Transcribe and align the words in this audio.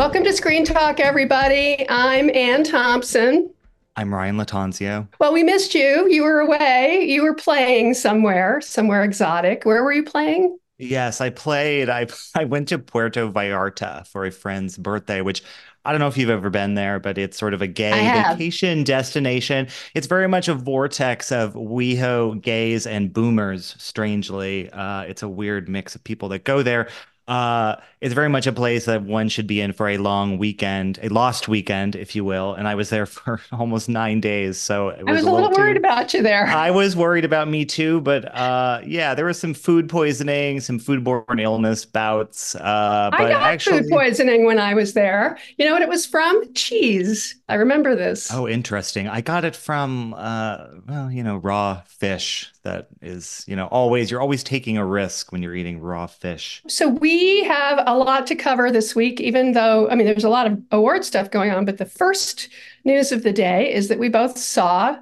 Welcome 0.00 0.24
to 0.24 0.32
Screen 0.32 0.64
Talk, 0.64 0.98
everybody. 0.98 1.84
I'm 1.90 2.34
Anne 2.34 2.64
Thompson. 2.64 3.52
I'm 3.96 4.14
Ryan 4.14 4.38
Lattanzio. 4.38 5.06
Well, 5.18 5.34
we 5.34 5.42
missed 5.42 5.74
you. 5.74 6.08
You 6.08 6.22
were 6.22 6.40
away. 6.40 7.04
You 7.06 7.22
were 7.22 7.34
playing 7.34 7.92
somewhere, 7.92 8.62
somewhere 8.62 9.04
exotic. 9.04 9.66
Where 9.66 9.84
were 9.84 9.92
you 9.92 10.02
playing? 10.02 10.58
Yes, 10.78 11.20
I 11.20 11.28
played. 11.28 11.90
I 11.90 12.06
I 12.34 12.44
went 12.44 12.68
to 12.68 12.78
Puerto 12.78 13.30
Vallarta 13.30 14.06
for 14.06 14.24
a 14.24 14.30
friend's 14.30 14.78
birthday, 14.78 15.20
which 15.20 15.42
I 15.84 15.92
don't 15.92 16.00
know 16.00 16.08
if 16.08 16.16
you've 16.16 16.30
ever 16.30 16.48
been 16.48 16.74
there, 16.74 16.98
but 16.98 17.18
it's 17.18 17.38
sort 17.38 17.52
of 17.52 17.60
a 17.60 17.66
gay 17.66 17.90
vacation 18.30 18.84
destination. 18.84 19.68
It's 19.94 20.06
very 20.06 20.28
much 20.28 20.48
a 20.48 20.54
vortex 20.54 21.30
of 21.30 21.52
WeHo 21.54 22.40
gays 22.40 22.86
and 22.86 23.12
boomers, 23.12 23.76
strangely. 23.78 24.70
Uh, 24.70 25.02
it's 25.02 25.22
a 25.22 25.28
weird 25.28 25.68
mix 25.68 25.94
of 25.94 26.04
people 26.04 26.30
that 26.30 26.44
go 26.44 26.62
there. 26.62 26.88
Uh, 27.30 27.76
it's 28.00 28.12
very 28.12 28.28
much 28.28 28.48
a 28.48 28.52
place 28.52 28.86
that 28.86 29.02
one 29.02 29.28
should 29.28 29.46
be 29.46 29.60
in 29.60 29.72
for 29.72 29.88
a 29.88 29.98
long 29.98 30.36
weekend, 30.36 30.98
a 31.00 31.08
lost 31.08 31.46
weekend, 31.46 31.94
if 31.94 32.16
you 32.16 32.24
will. 32.24 32.54
And 32.54 32.66
I 32.66 32.74
was 32.74 32.90
there 32.90 33.06
for 33.06 33.40
almost 33.52 33.88
nine 33.88 34.20
days, 34.20 34.58
so 34.58 34.86
was 34.86 34.96
I 35.06 35.12
was 35.12 35.22
a 35.22 35.24
little, 35.26 35.48
little 35.48 35.56
worried 35.56 35.74
too, 35.74 35.78
about 35.78 36.12
you 36.12 36.22
there. 36.22 36.46
I 36.46 36.72
was 36.72 36.96
worried 36.96 37.24
about 37.24 37.46
me 37.46 37.64
too, 37.64 38.00
but 38.00 38.34
uh, 38.34 38.80
yeah, 38.84 39.14
there 39.14 39.26
was 39.26 39.38
some 39.38 39.54
food 39.54 39.88
poisoning, 39.88 40.58
some 40.58 40.80
foodborne 40.80 41.40
illness 41.40 41.84
bouts. 41.84 42.56
Uh, 42.56 43.10
I 43.12 43.28
got 43.28 43.42
actually, 43.42 43.82
food 43.82 43.90
poisoning 43.90 44.44
when 44.44 44.58
I 44.58 44.74
was 44.74 44.94
there. 44.94 45.38
You 45.56 45.66
know 45.66 45.72
what 45.72 45.82
it 45.82 45.88
was 45.88 46.06
from? 46.06 46.52
Cheese. 46.54 47.36
I 47.48 47.54
remember 47.54 47.94
this. 47.94 48.32
Oh, 48.32 48.48
interesting. 48.48 49.06
I 49.06 49.20
got 49.20 49.44
it 49.44 49.54
from, 49.54 50.14
uh, 50.14 50.66
well, 50.88 51.12
you 51.12 51.22
know, 51.22 51.36
raw 51.36 51.82
fish. 51.86 52.50
That 52.62 52.88
is, 53.00 53.44
you 53.46 53.56
know, 53.56 53.66
always 53.66 54.10
you're 54.10 54.20
always 54.20 54.42
taking 54.42 54.76
a 54.76 54.84
risk 54.84 55.32
when 55.32 55.42
you're 55.42 55.54
eating 55.54 55.80
raw 55.80 56.06
fish. 56.06 56.62
So 56.68 56.88
we 56.88 57.42
have 57.44 57.82
a 57.86 57.96
lot 57.96 58.26
to 58.26 58.34
cover 58.34 58.70
this 58.70 58.94
week, 58.94 59.20
even 59.20 59.52
though, 59.52 59.88
I 59.88 59.94
mean, 59.94 60.06
there's 60.06 60.24
a 60.24 60.28
lot 60.28 60.46
of 60.46 60.60
award 60.70 61.04
stuff 61.04 61.30
going 61.30 61.50
on. 61.50 61.64
But 61.64 61.78
the 61.78 61.86
first 61.86 62.50
news 62.84 63.12
of 63.12 63.22
the 63.22 63.32
day 63.32 63.72
is 63.72 63.88
that 63.88 63.98
we 63.98 64.10
both 64.10 64.36
saw 64.36 64.98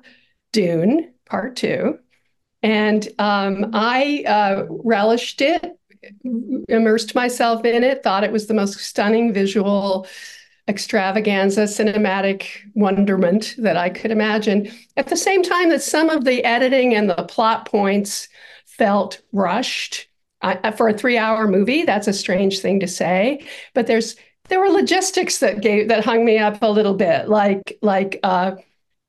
Dune 0.53 1.13
Part 1.27 1.57
Two. 1.57 1.99
And 2.63 3.07
um, 3.19 3.71
I 3.73 4.25
uh, 4.27 4.67
relished 4.69 5.41
it, 5.41 5.79
immersed 6.69 7.15
myself 7.15 7.65
in 7.65 7.85
it, 7.85 8.03
thought 8.03 8.25
it 8.25 8.33
was 8.33 8.47
the 8.47 8.55
most 8.55 8.79
stunning 8.79 9.33
visual 9.33 10.07
extravaganza, 10.69 11.63
cinematic 11.63 12.47
wonderment 12.75 13.55
that 13.59 13.77
I 13.77 13.89
could 13.89 14.11
imagine. 14.11 14.71
At 14.97 15.09
the 15.09 15.17
same 15.17 15.43
time, 15.43 15.71
that 15.71 15.83
some 15.83 16.11
of 16.11 16.25
the 16.25 16.45
editing 16.45 16.95
and 16.95 17.09
the 17.09 17.25
plot 17.25 17.67
points 17.67 18.29
felt 18.67 19.21
rushed 19.33 20.09
I, 20.41 20.71
for 20.73 20.89
a 20.89 20.97
three-hour 20.97 21.49
movie, 21.49 21.85
that's 21.85 22.07
a 22.07 22.13
strange 22.13 22.61
thing 22.61 22.81
to 22.81 22.87
say, 22.87 23.45
but 23.75 23.87
there's 23.87 24.17
there 24.49 24.61
were 24.61 24.69
logistics 24.69 25.39
that 25.39 25.61
gave 25.61 25.89
that 25.89 26.05
hung 26.05 26.25
me 26.25 26.39
up 26.39 26.63
a 26.63 26.71
little 26.71 26.95
bit, 26.95 27.29
like 27.29 27.79
like 27.83 28.21
uh, 28.23 28.53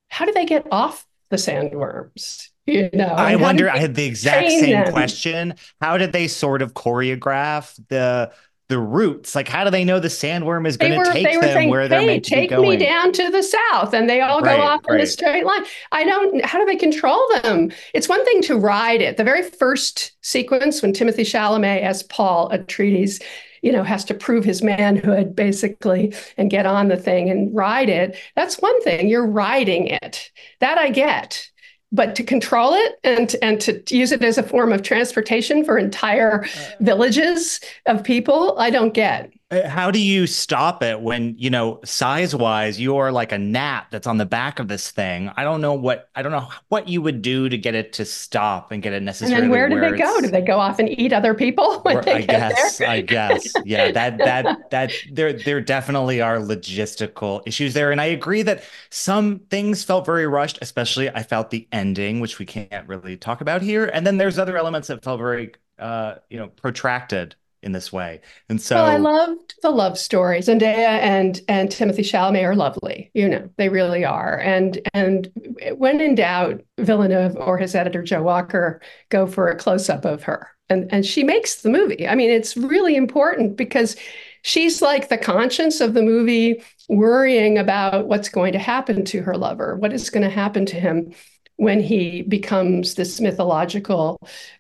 how 0.10 0.26
do 0.26 0.32
they 0.32 0.46
get 0.46 0.68
off 0.72 1.06
the 1.30 1.38
sandworms? 1.38 2.50
You 2.66 2.90
know, 2.94 3.06
I 3.06 3.36
wonder. 3.36 3.70
I 3.70 3.78
had 3.78 3.96
the 3.96 4.06
exact 4.06 4.50
same 4.50 4.72
them? 4.72 4.92
question. 4.92 5.56
How 5.82 5.98
did 5.98 6.14
they 6.14 6.28
sort 6.28 6.62
of 6.62 6.74
choreograph 6.74 7.80
the 7.90 8.32
the 8.70 8.80
roots. 8.80 9.36
Like, 9.36 9.48
how 9.48 9.64
do 9.64 9.72
they 9.72 9.84
know 9.84 10.00
the 10.00 10.08
sandworm 10.08 10.68
is 10.68 10.78
going 10.78 11.04
to 11.04 11.12
take 11.12 11.26
them 11.26 11.42
saying, 11.42 11.70
where 11.70 11.88
they're 11.88 12.02
hey, 12.02 12.06
meant 12.06 12.26
to 12.26 12.30
take 12.30 12.52
me 12.52 12.78
down 12.78 13.12
to 13.14 13.30
the 13.30 13.42
south, 13.42 13.94
and 13.94 14.08
they 14.08 14.22
all 14.22 14.42
right, 14.42 14.58
go 14.58 14.62
off 14.62 14.82
right. 14.88 15.00
in 15.00 15.04
a 15.04 15.08
straight 15.08 15.44
line. 15.44 15.64
I 15.92 16.06
don't. 16.06 16.46
How 16.46 16.60
do 16.60 16.66
they 16.66 16.76
control 16.76 17.20
them? 17.42 17.72
It's 17.96 18.08
one 18.08 18.24
thing 18.24 18.44
to 18.44 18.58
ride 18.58 19.02
it. 19.02 19.18
The 19.18 19.24
very 19.24 19.42
first 19.42 20.12
sequence 20.22 20.84
when 20.84 20.94
Timothée 20.94 21.22
Chalamet 21.22 21.82
as 21.82 22.04
Paul 22.04 22.50
Atreides 22.52 23.22
you 23.62 23.72
know 23.72 23.84
has 23.84 24.06
to 24.06 24.14
prove 24.14 24.46
his 24.46 24.62
manhood 24.62 25.36
basically 25.36 26.14
and 26.38 26.52
get 26.52 26.66
on 26.66 26.88
the 26.88 26.96
thing 26.96 27.30
and 27.30 27.54
ride 27.54 27.90
it 27.90 28.16
that's 28.34 28.60
one 28.60 28.82
thing 28.84 29.10
you're 29.10 29.28
riding 29.28 29.88
it 29.88 30.32
that 30.62 30.78
i 30.78 30.90
get 30.90 31.50
but 31.92 32.16
to 32.16 32.24
control 32.24 32.74
it 32.74 33.00
and 33.04 33.36
and 33.42 33.60
to 33.62 33.82
use 33.90 34.12
it 34.12 34.24
as 34.24 34.38
a 34.38 34.44
form 34.44 34.72
of 34.72 34.84
transportation 34.84 35.64
for 35.64 35.78
entire 35.78 36.46
villages 36.80 37.60
of 37.86 38.04
people 38.04 38.58
i 38.60 38.70
don't 38.70 38.94
get 38.94 39.32
how 39.66 39.90
do 39.90 40.00
you 40.00 40.28
stop 40.28 40.84
it 40.84 41.02
when 41.02 41.36
you 41.40 41.50
know 41.50 41.80
size 41.84 42.36
wise 42.36 42.80
you 42.80 42.96
are 42.98 43.12
like 43.12 43.32
a 43.32 43.38
gnat 43.38 43.88
that's 43.90 44.06
on 44.06 44.18
the 44.18 44.26
back 44.26 44.60
of 44.60 44.68
this 44.68 44.92
thing? 44.92 45.32
I 45.38 45.44
don't 45.44 45.60
know 45.60 45.74
what 45.74 46.10
i 46.16 46.22
don't 46.22 46.32
know 46.32 46.48
what 46.68 46.88
you 46.88 47.02
would 47.02 47.24
do 47.24 47.50
to 47.50 47.58
get 47.58 47.74
it 47.74 47.92
to 47.94 48.06
stop 48.06 48.72
and 48.72 48.84
get 48.84 48.94
it 48.94 49.02
necessarily 49.02 49.36
and 49.36 49.44
then 49.46 49.50
where, 49.50 49.68
where 49.70 49.90
do 49.90 49.98
they 49.98 49.98
go? 49.98 50.22
do 50.22 50.28
they 50.28 50.42
go 50.42 50.60
off 50.60 50.78
and 50.78 50.88
eat 50.90 51.14
other 51.14 51.34
people 51.34 51.80
when 51.82 52.04
they 52.06 52.14
i 52.14 52.22
get 52.22 52.28
guess 52.28 52.78
there? 52.78 52.90
i 52.90 53.02
guess. 53.02 53.52
Yeah 53.66 53.92
that 53.92 54.20
that 54.20 54.58
that 54.72 54.92
there 55.12 55.34
there 55.34 55.62
definitely 55.62 56.22
are 56.22 56.38
logistical 56.38 57.42
issues 57.48 57.74
there. 57.74 57.92
And 57.92 58.00
i 58.00 58.06
agree 58.06 58.44
that 58.44 58.64
some 58.92 59.40
things 59.50 59.84
felt 59.84 60.06
very 60.06 60.28
rushed 60.28 60.60
especially 60.62 61.10
i 61.10 61.24
felt 61.24 61.50
the 61.50 61.68
ending 61.72 62.20
which 62.20 62.38
we 62.40 62.46
can't 62.46 62.88
really 62.88 63.18
talk 63.18 63.42
about 63.42 63.62
here. 63.64 63.86
And 63.86 64.06
then 64.06 64.18
there's 64.18 64.38
other 64.38 64.58
elements 64.58 64.90
that 64.90 65.04
felt 65.04 65.20
very 65.20 65.54
uh 65.80 66.16
you 66.30 66.38
know 66.38 66.50
protracted 66.50 67.36
in 67.62 67.72
this 67.72 67.92
way. 67.92 68.22
And 68.48 68.62
so 68.62 68.76
well, 68.76 68.86
I 68.86 68.98
loved 68.98 69.56
the 69.62 69.70
love 69.70 69.98
stories. 69.98 70.48
Zendaya 70.48 71.00
and 71.00 71.42
and 71.48 71.70
Timothée 71.70 72.00
Chalamet 72.00 72.44
are 72.44 72.56
lovely. 72.56 73.12
You 73.14 73.28
know, 73.28 73.50
they 73.58 73.70
really 73.70 74.06
are. 74.06 74.40
And 74.40 74.80
and 74.94 75.30
when 75.76 76.00
in 76.02 76.16
doubt, 76.16 76.62
Villeneuve 76.78 77.36
or 77.36 77.58
his 77.58 77.76
editor 77.76 78.02
Joe 78.02 78.24
Walker 78.24 78.82
go 79.10 79.28
for 79.28 79.50
a 79.50 79.58
close 79.58 79.90
up 79.90 80.06
of 80.06 80.24
her. 80.24 80.50
And 80.70 80.92
and 80.92 81.06
she 81.06 81.24
makes 81.24 81.62
the 81.62 81.70
movie. 81.70 82.08
I 82.08 82.16
mean, 82.16 82.30
it's 82.30 82.56
really 82.56 82.96
important 82.96 83.58
because 83.58 83.96
she's 84.44 84.82
like 84.82 85.10
the 85.10 85.18
conscience 85.18 85.82
of 85.82 85.94
the 85.94 86.04
movie 86.04 86.64
worrying 86.88 87.58
about 87.58 88.08
what's 88.08 88.30
going 88.30 88.54
to 88.54 88.60
happen 88.60 89.06
to 89.06 89.22
her 89.22 89.36
lover, 89.36 89.76
what 89.76 89.94
is 89.94 90.10
going 90.10 90.24
to 90.24 90.30
happen 90.30 90.66
to 90.68 90.76
him 90.80 91.14
when 91.60 91.82
he 91.82 92.22
becomes 92.22 92.96
this 92.96 93.20
mythological 93.20 94.18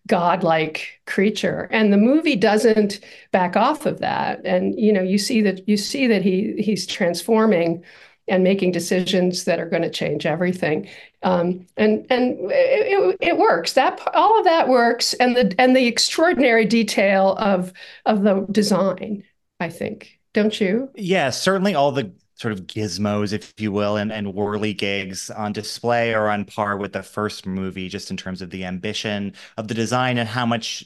godlike 0.07 1.01
creature. 1.05 1.69
And 1.71 1.93
the 1.93 1.97
movie 1.97 2.35
doesn't 2.35 2.99
back 3.31 3.55
off 3.55 3.85
of 3.85 3.99
that. 3.99 4.41
And 4.43 4.77
you 4.77 4.91
know 4.91 5.01
you 5.01 5.17
see 5.17 5.41
that 5.41 5.67
you 5.67 5.77
see 5.77 6.07
that 6.07 6.21
he 6.21 6.55
he's 6.57 6.85
transforming 6.85 7.83
and 8.27 8.43
making 8.43 8.73
decisions 8.73 9.45
that 9.45 9.59
are 9.59 9.69
going 9.69 9.81
to 9.81 9.89
change 9.89 10.25
everything. 10.25 10.89
Um, 11.23 11.65
and 11.77 12.05
and 12.09 12.37
it, 12.51 13.17
it, 13.21 13.37
works. 13.37 13.73
That 13.73 14.01
all 14.13 14.37
of 14.37 14.43
that 14.43 14.67
works 14.67 15.13
and 15.15 15.37
the 15.37 15.55
and 15.57 15.75
the 15.75 15.87
extraordinary 15.87 16.65
detail 16.65 17.35
of 17.39 17.71
of 18.05 18.23
the 18.23 18.45
design 18.51 19.23
i 19.61 19.69
think. 19.69 20.19
Don't 20.33 20.59
you? 20.59 20.89
Yeah 20.95 21.29
certainly 21.29 21.75
all 21.75 21.93
the 21.93 22.11
sort 22.39 22.53
of 22.53 22.67
gizmos, 22.67 23.33
if 23.33 23.53
you 23.59 23.71
will, 23.71 23.97
and, 23.97 24.11
and 24.11 24.27
whirligigs 24.27 25.29
on 25.37 25.51
display 25.51 26.13
or 26.13 26.29
on 26.29 26.45
par 26.45 26.77
with 26.77 26.93
the 26.93 27.03
first 27.03 27.45
movie, 27.45 27.89
just 27.89 28.11
in 28.11 28.17
terms 28.17 28.41
of 28.41 28.49
the 28.49 28.63
ambition 28.63 29.33
of 29.57 29.67
the 29.67 29.73
design 29.73 30.17
and 30.17 30.29
how 30.29 30.45
much 30.45 30.85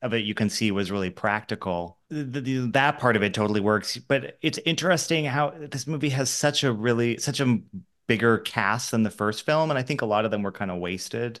of 0.00 0.14
it 0.14 0.24
you 0.24 0.34
can 0.34 0.48
see 0.48 0.70
was 0.70 0.90
really 0.90 1.10
practical. 1.10 1.98
The, 2.08 2.40
the, 2.40 2.58
that 2.72 2.98
part 2.98 3.16
of 3.16 3.22
it 3.22 3.34
totally 3.34 3.60
works, 3.60 3.98
but 3.98 4.38
it's 4.42 4.58
interesting 4.64 5.24
how 5.24 5.52
this 5.58 5.86
movie 5.86 6.10
has 6.10 6.30
such 6.30 6.62
a 6.62 6.72
really 6.72 7.18
such 7.18 7.40
a 7.40 7.58
bigger 8.06 8.38
cast 8.38 8.90
than 8.90 9.02
the 9.02 9.10
first 9.10 9.44
film, 9.44 9.70
and 9.70 9.78
I 9.78 9.82
think 9.82 10.02
a 10.02 10.06
lot 10.06 10.24
of 10.24 10.30
them 10.30 10.42
were 10.42 10.52
kind 10.52 10.70
of 10.70 10.78
wasted. 10.78 11.40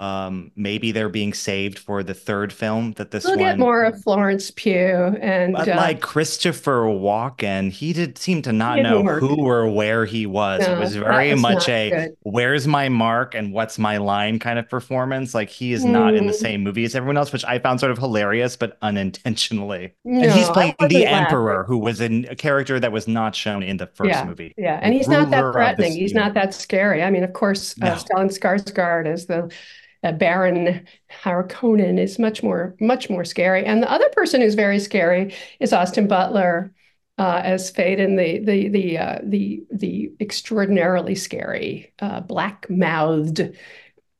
Um, 0.00 0.50
maybe 0.56 0.92
they're 0.92 1.10
being 1.10 1.34
saved 1.34 1.78
for 1.78 2.02
the 2.02 2.14
third 2.14 2.54
film 2.54 2.92
that 2.92 3.10
this 3.10 3.24
we'll 3.24 3.36
one. 3.36 3.40
get 3.40 3.58
more 3.58 3.84
of 3.84 4.02
Florence 4.02 4.50
Pugh 4.50 5.14
and 5.20 5.52
but 5.52 5.68
uh, 5.68 5.76
like 5.76 6.00
Christopher 6.00 6.84
Walken, 6.84 7.70
he 7.70 7.92
did 7.92 8.16
seem 8.16 8.40
to 8.42 8.52
not 8.52 8.78
know 8.78 9.02
work. 9.02 9.20
who 9.20 9.36
or 9.46 9.70
where 9.70 10.06
he 10.06 10.24
was. 10.24 10.66
No, 10.66 10.74
it 10.74 10.78
was 10.78 10.96
very 10.96 11.32
was 11.32 11.42
much 11.42 11.68
a 11.68 11.90
good. 11.90 12.16
"Where's 12.22 12.66
my 12.66 12.88
mark 12.88 13.34
and 13.34 13.52
what's 13.52 13.78
my 13.78 13.98
line" 13.98 14.38
kind 14.38 14.58
of 14.58 14.70
performance. 14.70 15.34
Like 15.34 15.50
he 15.50 15.74
is 15.74 15.84
mm. 15.84 15.90
not 15.90 16.14
in 16.14 16.26
the 16.26 16.32
mm. 16.32 16.36
same 16.36 16.62
movie 16.62 16.84
as 16.84 16.94
everyone 16.94 17.18
else, 17.18 17.30
which 17.30 17.44
I 17.44 17.58
found 17.58 17.78
sort 17.78 17.92
of 17.92 17.98
hilarious, 17.98 18.56
but 18.56 18.78
unintentionally. 18.80 19.92
No, 20.06 20.22
and 20.22 20.32
he's 20.32 20.48
playing 20.48 20.76
the 20.88 21.04
Emperor, 21.04 21.64
who 21.64 21.76
was 21.76 22.00
in 22.00 22.24
a 22.30 22.34
character 22.34 22.80
that 22.80 22.90
was 22.90 23.06
not 23.06 23.34
shown 23.34 23.62
in 23.62 23.76
the 23.76 23.86
first 23.86 24.08
yeah, 24.08 24.24
movie. 24.24 24.54
Yeah, 24.56 24.80
and 24.80 24.94
he's 24.94 25.08
not 25.08 25.28
that 25.28 25.52
threatening. 25.52 25.92
He's 25.92 26.14
not 26.14 26.32
that 26.32 26.54
scary. 26.54 27.02
I 27.02 27.10
mean, 27.10 27.22
of 27.22 27.34
course, 27.34 27.74
uh, 27.82 27.84
no. 27.84 27.92
uh, 27.92 27.96
Stellan 27.98 28.38
Skarsgård 28.38 29.06
is 29.06 29.26
the 29.26 29.52
uh, 30.02 30.12
Baron 30.12 30.86
Harkonnen 31.22 31.98
is 31.98 32.18
much 32.18 32.42
more 32.42 32.74
much 32.80 33.10
more 33.10 33.24
scary. 33.24 33.64
And 33.64 33.82
the 33.82 33.90
other 33.90 34.08
person 34.10 34.40
who's 34.40 34.54
very 34.54 34.78
scary 34.78 35.34
is 35.60 35.72
Austin 35.72 36.08
Butler 36.08 36.72
uh, 37.20 37.42
as 37.44 37.70
Faden, 37.70 38.16
the 38.16 38.38
the 38.38 38.68
the 38.68 38.98
uh, 38.98 39.18
the 39.22 39.62
the 39.70 40.10
extraordinarily 40.20 41.14
scary, 41.14 41.92
uh, 41.98 42.20
black 42.20 42.66
mouthed, 42.70 43.54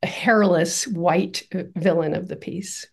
hairless 0.03 0.87
white 0.87 1.47
villain 1.51 2.13
of 2.13 2.27
the 2.27 2.35
piece. 2.35 2.85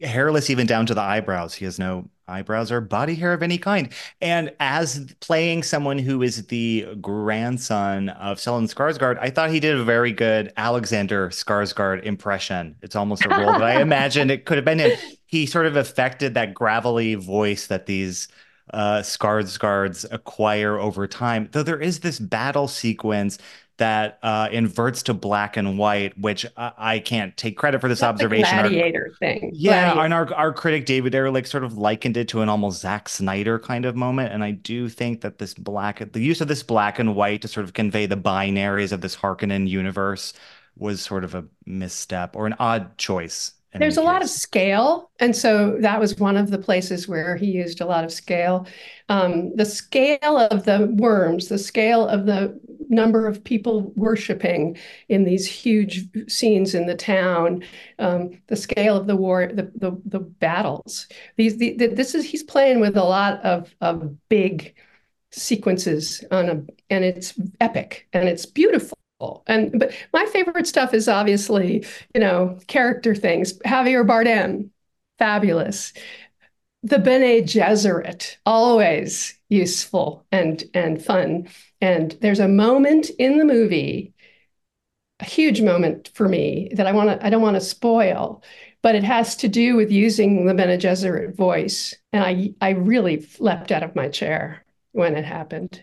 Hairless 0.00 0.50
even 0.50 0.66
down 0.66 0.86
to 0.86 0.94
the 0.94 1.00
eyebrows. 1.00 1.54
He 1.54 1.64
has 1.64 1.78
no 1.78 2.10
eyebrows 2.32 2.72
or 2.72 2.80
body 2.80 3.14
hair 3.14 3.32
of 3.32 3.42
any 3.42 3.58
kind. 3.58 3.92
And 4.20 4.52
as 4.58 5.12
playing 5.20 5.62
someone 5.62 5.98
who 5.98 6.22
is 6.22 6.46
the 6.46 6.86
grandson 7.00 8.08
of 8.10 8.38
Stellan 8.38 8.72
Skarsgård, 8.72 9.18
I 9.20 9.30
thought 9.30 9.50
he 9.50 9.60
did 9.60 9.76
a 9.76 9.84
very 9.84 10.12
good 10.12 10.52
Alexander 10.56 11.28
Skarsgård 11.28 12.02
impression. 12.04 12.76
It's 12.82 12.96
almost 12.96 13.24
a 13.24 13.28
role 13.28 13.52
that 13.52 13.62
I 13.62 13.80
imagined 13.88 14.30
it 14.30 14.44
could 14.46 14.56
have 14.56 14.64
been 14.64 14.78
him. 14.78 14.92
He 15.26 15.46
sort 15.46 15.66
of 15.66 15.76
affected 15.76 16.34
that 16.34 16.54
gravelly 16.54 17.14
voice 17.14 17.66
that 17.68 17.86
these 17.86 18.28
uh, 18.72 19.00
Skarsgårds 19.00 20.06
acquire 20.10 20.78
over 20.78 21.06
time. 21.06 21.48
Though 21.52 21.62
there 21.62 21.80
is 21.80 22.00
this 22.00 22.18
battle 22.18 22.68
sequence 22.68 23.38
that 23.82 24.20
uh, 24.22 24.48
inverts 24.52 25.02
to 25.02 25.12
black 25.12 25.56
and 25.56 25.76
white, 25.76 26.16
which 26.16 26.46
I, 26.56 26.72
I 26.78 26.98
can't 27.00 27.36
take 27.36 27.58
credit 27.58 27.80
for 27.80 27.88
this 27.88 27.98
That's 27.98 28.10
observation. 28.10 28.56
gladiator 28.60 29.08
our, 29.10 29.16
thing. 29.16 29.50
Yeah, 29.52 29.94
gladiator. 29.94 30.04
and 30.04 30.14
our, 30.14 30.34
our 30.34 30.52
critic 30.52 30.86
David 30.86 31.16
Ehrlich 31.16 31.48
sort 31.48 31.64
of 31.64 31.76
likened 31.76 32.16
it 32.16 32.28
to 32.28 32.42
an 32.42 32.48
almost 32.48 32.80
Zack 32.80 33.08
Snyder 33.08 33.58
kind 33.58 33.84
of 33.84 33.96
moment. 33.96 34.32
And 34.32 34.44
I 34.44 34.52
do 34.52 34.88
think 34.88 35.22
that 35.22 35.38
this 35.38 35.52
black, 35.52 36.12
the 36.12 36.20
use 36.20 36.40
of 36.40 36.46
this 36.46 36.62
black 36.62 37.00
and 37.00 37.16
white 37.16 37.42
to 37.42 37.48
sort 37.48 37.64
of 37.64 37.72
convey 37.72 38.06
the 38.06 38.16
binaries 38.16 38.92
of 38.92 39.00
this 39.00 39.16
Harkonnen 39.16 39.68
universe 39.68 40.32
was 40.78 41.00
sort 41.00 41.24
of 41.24 41.34
a 41.34 41.44
misstep 41.66 42.36
or 42.36 42.46
an 42.46 42.54
odd 42.60 42.96
choice 42.98 43.54
there's 43.74 43.96
a 43.96 44.02
lot 44.02 44.22
of 44.22 44.28
scale. 44.28 45.10
And 45.18 45.34
so 45.34 45.76
that 45.80 45.98
was 45.98 46.16
one 46.16 46.36
of 46.36 46.50
the 46.50 46.58
places 46.58 47.08
where 47.08 47.36
he 47.36 47.46
used 47.46 47.80
a 47.80 47.86
lot 47.86 48.04
of 48.04 48.12
scale. 48.12 48.66
Um, 49.08 49.54
the 49.56 49.64
scale 49.64 50.38
of 50.38 50.64
the 50.64 50.92
worms, 50.94 51.48
the 51.48 51.58
scale 51.58 52.06
of 52.06 52.26
the 52.26 52.58
number 52.88 53.26
of 53.26 53.42
people 53.42 53.92
worshiping 53.96 54.76
in 55.08 55.24
these 55.24 55.46
huge 55.46 56.06
scenes 56.28 56.74
in 56.74 56.86
the 56.86 56.94
town, 56.94 57.64
um, 57.98 58.42
the 58.48 58.56
scale 58.56 58.96
of 58.96 59.06
the 59.06 59.16
war, 59.16 59.46
the 59.46 59.72
the, 59.74 59.98
the 60.04 60.20
battles. 60.20 61.08
These 61.36 61.56
the, 61.56 61.74
the, 61.76 61.86
this 61.88 62.14
is 62.14 62.24
he's 62.24 62.42
playing 62.42 62.80
with 62.80 62.96
a 62.96 63.04
lot 63.04 63.40
of 63.42 63.74
of 63.80 64.14
big 64.28 64.74
sequences 65.30 66.22
on 66.30 66.48
a 66.50 66.62
and 66.90 67.04
it's 67.04 67.32
epic 67.60 68.06
and 68.12 68.28
it's 68.28 68.44
beautiful 68.44 68.98
and 69.46 69.78
but 69.78 69.92
my 70.12 70.26
favorite 70.26 70.66
stuff 70.66 70.94
is 70.94 71.08
obviously, 71.08 71.84
you 72.14 72.20
know, 72.20 72.58
character 72.66 73.14
things. 73.14 73.58
Javier 73.60 74.06
Bardem, 74.06 74.70
fabulous. 75.18 75.92
The 76.82 76.98
Bene 76.98 77.42
Gesserit, 77.42 78.36
always 78.44 79.38
useful 79.48 80.26
and 80.32 80.64
and 80.74 81.02
fun. 81.02 81.48
And 81.80 82.12
there's 82.20 82.40
a 82.40 82.48
moment 82.48 83.10
in 83.18 83.38
the 83.38 83.44
movie, 83.44 84.14
a 85.20 85.24
huge 85.24 85.60
moment 85.60 86.10
for 86.14 86.28
me 86.28 86.70
that 86.74 86.86
I 86.86 86.92
want 86.92 87.10
to 87.10 87.24
I 87.24 87.30
don't 87.30 87.42
want 87.42 87.56
to 87.56 87.60
spoil, 87.60 88.42
but 88.82 88.94
it 88.94 89.04
has 89.04 89.36
to 89.36 89.48
do 89.48 89.76
with 89.76 89.92
using 89.92 90.46
the 90.46 90.54
Bene 90.54 90.76
Gesserit 90.78 91.36
voice. 91.36 91.94
And 92.12 92.24
I 92.24 92.54
I 92.60 92.70
really 92.70 93.26
leapt 93.38 93.70
out 93.70 93.82
of 93.84 93.94
my 93.94 94.08
chair 94.08 94.64
when 94.92 95.16
it 95.16 95.24
happened. 95.24 95.80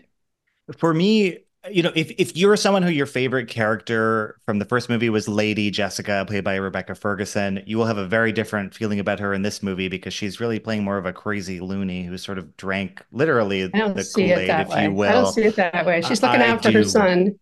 For 0.77 0.94
me, 0.94 1.39
you 1.69 1.83
know, 1.83 1.91
if 1.95 2.11
if 2.17 2.35
you're 2.38 2.56
someone 2.56 2.83
who 2.83 2.89
your 2.89 3.06
favorite 3.06 3.47
character 3.47 4.39
from 4.45 4.59
the 4.59 4.65
first 4.65 4.89
movie 4.89 5.09
was 5.09 5.27
Lady 5.27 5.69
Jessica, 5.69 6.23
played 6.27 6.44
by 6.44 6.56
Rebecca 6.56 6.95
Ferguson, 6.95 7.61
you 7.65 7.77
will 7.77 7.85
have 7.85 7.97
a 7.97 8.06
very 8.06 8.31
different 8.31 8.73
feeling 8.73 9.00
about 9.00 9.19
her 9.19 9.33
in 9.33 9.41
this 9.41 9.61
movie 9.61 9.89
because 9.89 10.13
she's 10.13 10.39
really 10.39 10.59
playing 10.59 10.83
more 10.83 10.97
of 10.97 11.06
a 11.06 11.13
crazy 11.13 11.59
loony 11.59 12.03
who 12.03 12.17
sort 12.17 12.38
of 12.38 12.56
drank 12.56 13.03
literally 13.11 13.67
the 13.67 14.11
Kool 14.15 14.23
Aid, 14.23 14.50
if 14.50 14.69
way. 14.69 14.83
you 14.85 14.94
will. 14.94 15.09
I 15.09 15.11
don't 15.13 15.33
see 15.33 15.44
it 15.44 15.56
that 15.57 15.85
way. 15.85 16.01
She's 16.01 16.23
looking 16.23 16.41
I, 16.41 16.47
out 16.47 16.63
for 16.63 16.71
her 16.71 16.83
son 16.83 17.38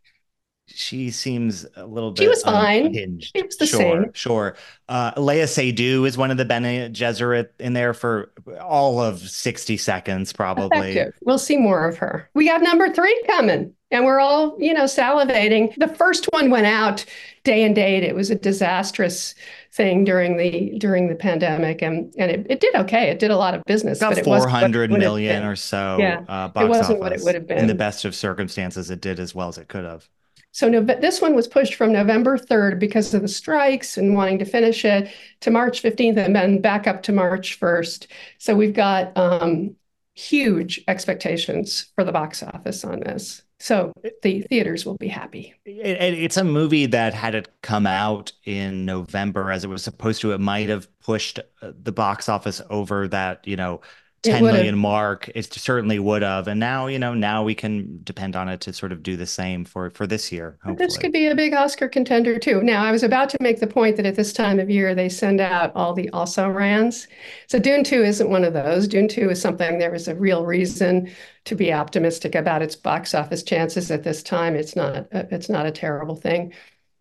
she 0.67 1.09
seems 1.11 1.65
a 1.75 1.85
little 1.85 2.11
bit 2.11 2.23
she 2.23 2.27
was 2.27 2.43
fine. 2.43 2.87
unhinged. 2.87 3.31
she 3.35 3.41
was 3.41 3.57
the 3.57 3.65
sure 3.65 3.79
same. 3.79 4.13
sure. 4.13 4.55
Uh 4.89 5.13
Léa 5.13 5.45
Seydoux 5.45 6.05
is 6.05 6.17
one 6.17 6.29
of 6.29 6.37
the 6.37 6.45
Bene 6.45 6.89
Gesserit 6.89 7.49
in 7.59 7.73
there 7.73 7.93
for 7.93 8.31
all 8.61 9.01
of 9.01 9.19
60 9.19 9.77
seconds 9.77 10.33
probably. 10.33 10.91
Effective. 10.91 11.13
we'll 11.23 11.39
see 11.39 11.57
more 11.57 11.87
of 11.87 11.97
her. 11.97 12.29
We 12.33 12.47
have 12.47 12.61
number 12.61 12.89
three 12.93 13.23
coming 13.27 13.73
and 13.91 14.05
we're 14.05 14.19
all 14.19 14.57
you 14.59 14.73
know 14.73 14.83
salivating. 14.83 15.73
The 15.77 15.87
first 15.87 16.25
one 16.31 16.49
went 16.49 16.67
out 16.67 17.05
day 17.43 17.63
and 17.63 17.73
date. 17.73 18.03
It 18.03 18.13
was 18.13 18.29
a 18.29 18.35
disastrous 18.35 19.35
thing 19.71 20.03
during 20.03 20.37
the 20.37 20.77
during 20.79 21.07
the 21.07 21.15
pandemic 21.15 21.81
and 21.81 22.13
and 22.17 22.29
it, 22.29 22.47
it 22.49 22.59
did 22.59 22.75
okay. 22.75 23.09
It 23.09 23.19
did 23.19 23.31
a 23.31 23.37
lot 23.37 23.53
of 23.53 23.63
business 23.65 23.99
About 23.99 24.11
but 24.11 24.17
it 24.19 24.25
400 24.25 24.91
million 24.91 25.43
or 25.43 25.55
so 25.55 25.97
yeah 25.99 26.23
uh, 26.27 26.51
it 26.55 26.67
wasn't 26.67 26.99
what 26.99 27.13
it 27.13 27.21
would 27.23 27.35
have 27.35 27.47
been 27.47 27.59
in 27.59 27.67
the 27.67 27.75
best 27.75 28.03
of 28.05 28.13
circumstances 28.13 28.89
it 28.89 29.01
did 29.01 29.19
as 29.19 29.33
well 29.33 29.47
as 29.47 29.57
it 29.57 29.67
could 29.67 29.85
have 29.85 30.09
so 30.57 30.71
this 30.81 31.21
one 31.21 31.35
was 31.35 31.47
pushed 31.47 31.75
from 31.75 31.93
November 31.93 32.35
3rd 32.35 32.79
because 32.79 33.13
of 33.13 33.21
the 33.21 33.27
strikes 33.27 33.95
and 33.95 34.15
wanting 34.15 34.39
to 34.39 34.45
finish 34.45 34.83
it 34.83 35.07
to 35.41 35.51
March 35.51 35.83
15th 35.83 36.17
and 36.17 36.35
then 36.35 36.61
back 36.61 36.87
up 36.87 37.03
to 37.03 37.11
March 37.11 37.59
1st. 37.59 38.07
So 38.39 38.55
we've 38.55 38.73
got 38.73 39.15
um, 39.15 39.75
huge 40.15 40.83
expectations 40.87 41.91
for 41.93 42.03
the 42.03 42.11
box 42.11 42.41
office 42.41 42.83
on 42.83 43.01
this. 43.01 43.43
So 43.59 43.93
the 44.23 44.41
theaters 44.49 44.83
will 44.83 44.97
be 44.97 45.09
happy. 45.09 45.53
It, 45.63 46.15
it's 46.15 46.37
a 46.37 46.43
movie 46.43 46.87
that 46.87 47.13
had 47.13 47.35
it 47.35 47.49
come 47.61 47.85
out 47.85 48.31
in 48.43 48.83
November 48.83 49.51
as 49.51 49.63
it 49.63 49.67
was 49.67 49.83
supposed 49.83 50.21
to, 50.21 50.31
it 50.31 50.39
might 50.39 50.69
have 50.69 50.87
pushed 51.01 51.37
uh, 51.61 51.71
the 51.83 51.91
box 51.91 52.27
office 52.27 52.63
over 52.71 53.07
that, 53.09 53.45
you 53.47 53.57
know, 53.57 53.81
10 54.23 54.43
million 54.43 54.77
mark 54.77 55.29
it 55.35 55.53
certainly 55.53 55.99
would 55.99 56.21
have. 56.21 56.47
And 56.47 56.59
now 56.59 56.87
you 56.87 56.99
know 56.99 57.13
now 57.13 57.43
we 57.43 57.55
can 57.55 57.99
depend 58.03 58.35
on 58.35 58.49
it 58.49 58.61
to 58.61 58.73
sort 58.73 58.91
of 58.91 59.03
do 59.03 59.15
the 59.15 59.25
same 59.25 59.65
for 59.65 59.89
for 59.91 60.07
this 60.07 60.31
year 60.31 60.57
hopefully. 60.63 60.85
this 60.85 60.97
could 60.97 61.11
be 61.11 61.27
a 61.27 61.35
big 61.35 61.53
oscar 61.53 61.87
contender 61.87 62.39
too. 62.39 62.61
Now 62.61 62.83
i 62.83 62.91
was 62.91 63.03
about 63.03 63.29
to 63.29 63.37
make 63.41 63.59
the 63.59 63.67
point 63.67 63.97
that 63.97 64.05
at 64.05 64.15
this 64.15 64.33
time 64.33 64.59
of 64.59 64.69
year 64.69 64.95
they 64.95 65.09
send 65.09 65.39
out 65.39 65.71
all 65.75 65.93
the 65.93 66.09
also 66.09 66.49
rans. 66.49 67.07
So 67.47 67.59
dune 67.59 67.83
2 67.83 68.03
isn't 68.03 68.29
one 68.29 68.43
of 68.43 68.53
those. 68.53 68.87
Dune 68.87 69.07
2 69.07 69.29
is 69.29 69.41
something 69.41 69.77
there 69.77 69.95
is 69.95 70.07
a 70.07 70.15
real 70.15 70.45
reason 70.45 71.09
to 71.45 71.55
be 71.55 71.71
optimistic 71.71 72.35
about 72.35 72.61
its 72.61 72.75
box 72.75 73.13
office 73.13 73.43
chances 73.43 73.91
at 73.91 74.03
this 74.03 74.23
time. 74.23 74.55
It's 74.55 74.75
not 74.75 75.07
it's 75.11 75.49
not 75.49 75.65
a 75.65 75.71
terrible 75.71 76.15
thing. 76.15 76.53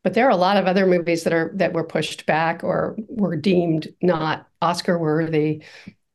But 0.04 0.14
there 0.14 0.26
are 0.26 0.30
a 0.30 0.36
lot 0.36 0.56
of 0.56 0.66
other 0.66 0.86
movies 0.86 1.24
that 1.24 1.32
are 1.32 1.50
that 1.54 1.72
were 1.72 1.82
pushed 1.82 2.26
back 2.26 2.62
or 2.62 2.96
were 3.08 3.34
deemed 3.34 3.88
not 4.00 4.46
oscar 4.62 4.98
worthy 4.98 5.62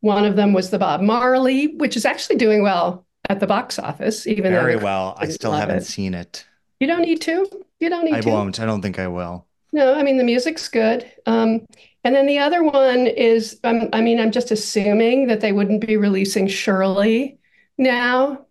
one 0.01 0.25
of 0.25 0.35
them 0.35 0.53
was 0.53 0.69
the 0.69 0.79
Bob 0.79 1.01
Marley, 1.01 1.67
which 1.75 1.95
is 1.95 2.05
actually 2.05 2.35
doing 2.35 2.61
well 2.61 3.05
at 3.29 3.39
the 3.39 3.47
box 3.47 3.79
office, 3.79 4.27
even 4.27 4.51
very 4.51 4.75
well. 4.75 5.15
I 5.17 5.29
still 5.29 5.53
haven't 5.53 5.77
it. 5.77 5.85
seen 5.85 6.13
it. 6.13 6.45
You 6.79 6.87
don't 6.87 7.01
need 7.01 7.21
to. 7.21 7.47
You 7.79 7.89
don't 7.89 8.05
need 8.05 8.15
I 8.15 8.21
to. 8.21 8.29
I 8.29 8.33
won't. 8.33 8.59
I 8.59 8.65
don't 8.65 8.81
think 8.81 8.99
I 8.99 9.07
will. 9.07 9.47
No, 9.71 9.93
I 9.93 10.03
mean 10.03 10.17
the 10.17 10.23
music's 10.23 10.67
good. 10.67 11.09
Um, 11.25 11.65
and 12.03 12.15
then 12.15 12.25
the 12.25 12.39
other 12.39 12.63
one 12.63 13.07
is, 13.07 13.59
um, 13.63 13.89
I 13.93 14.01
mean, 14.01 14.19
I'm 14.19 14.31
just 14.31 14.51
assuming 14.51 15.27
that 15.27 15.39
they 15.39 15.51
wouldn't 15.51 15.85
be 15.85 15.97
releasing 15.97 16.47
Shirley 16.47 17.37
now 17.77 18.45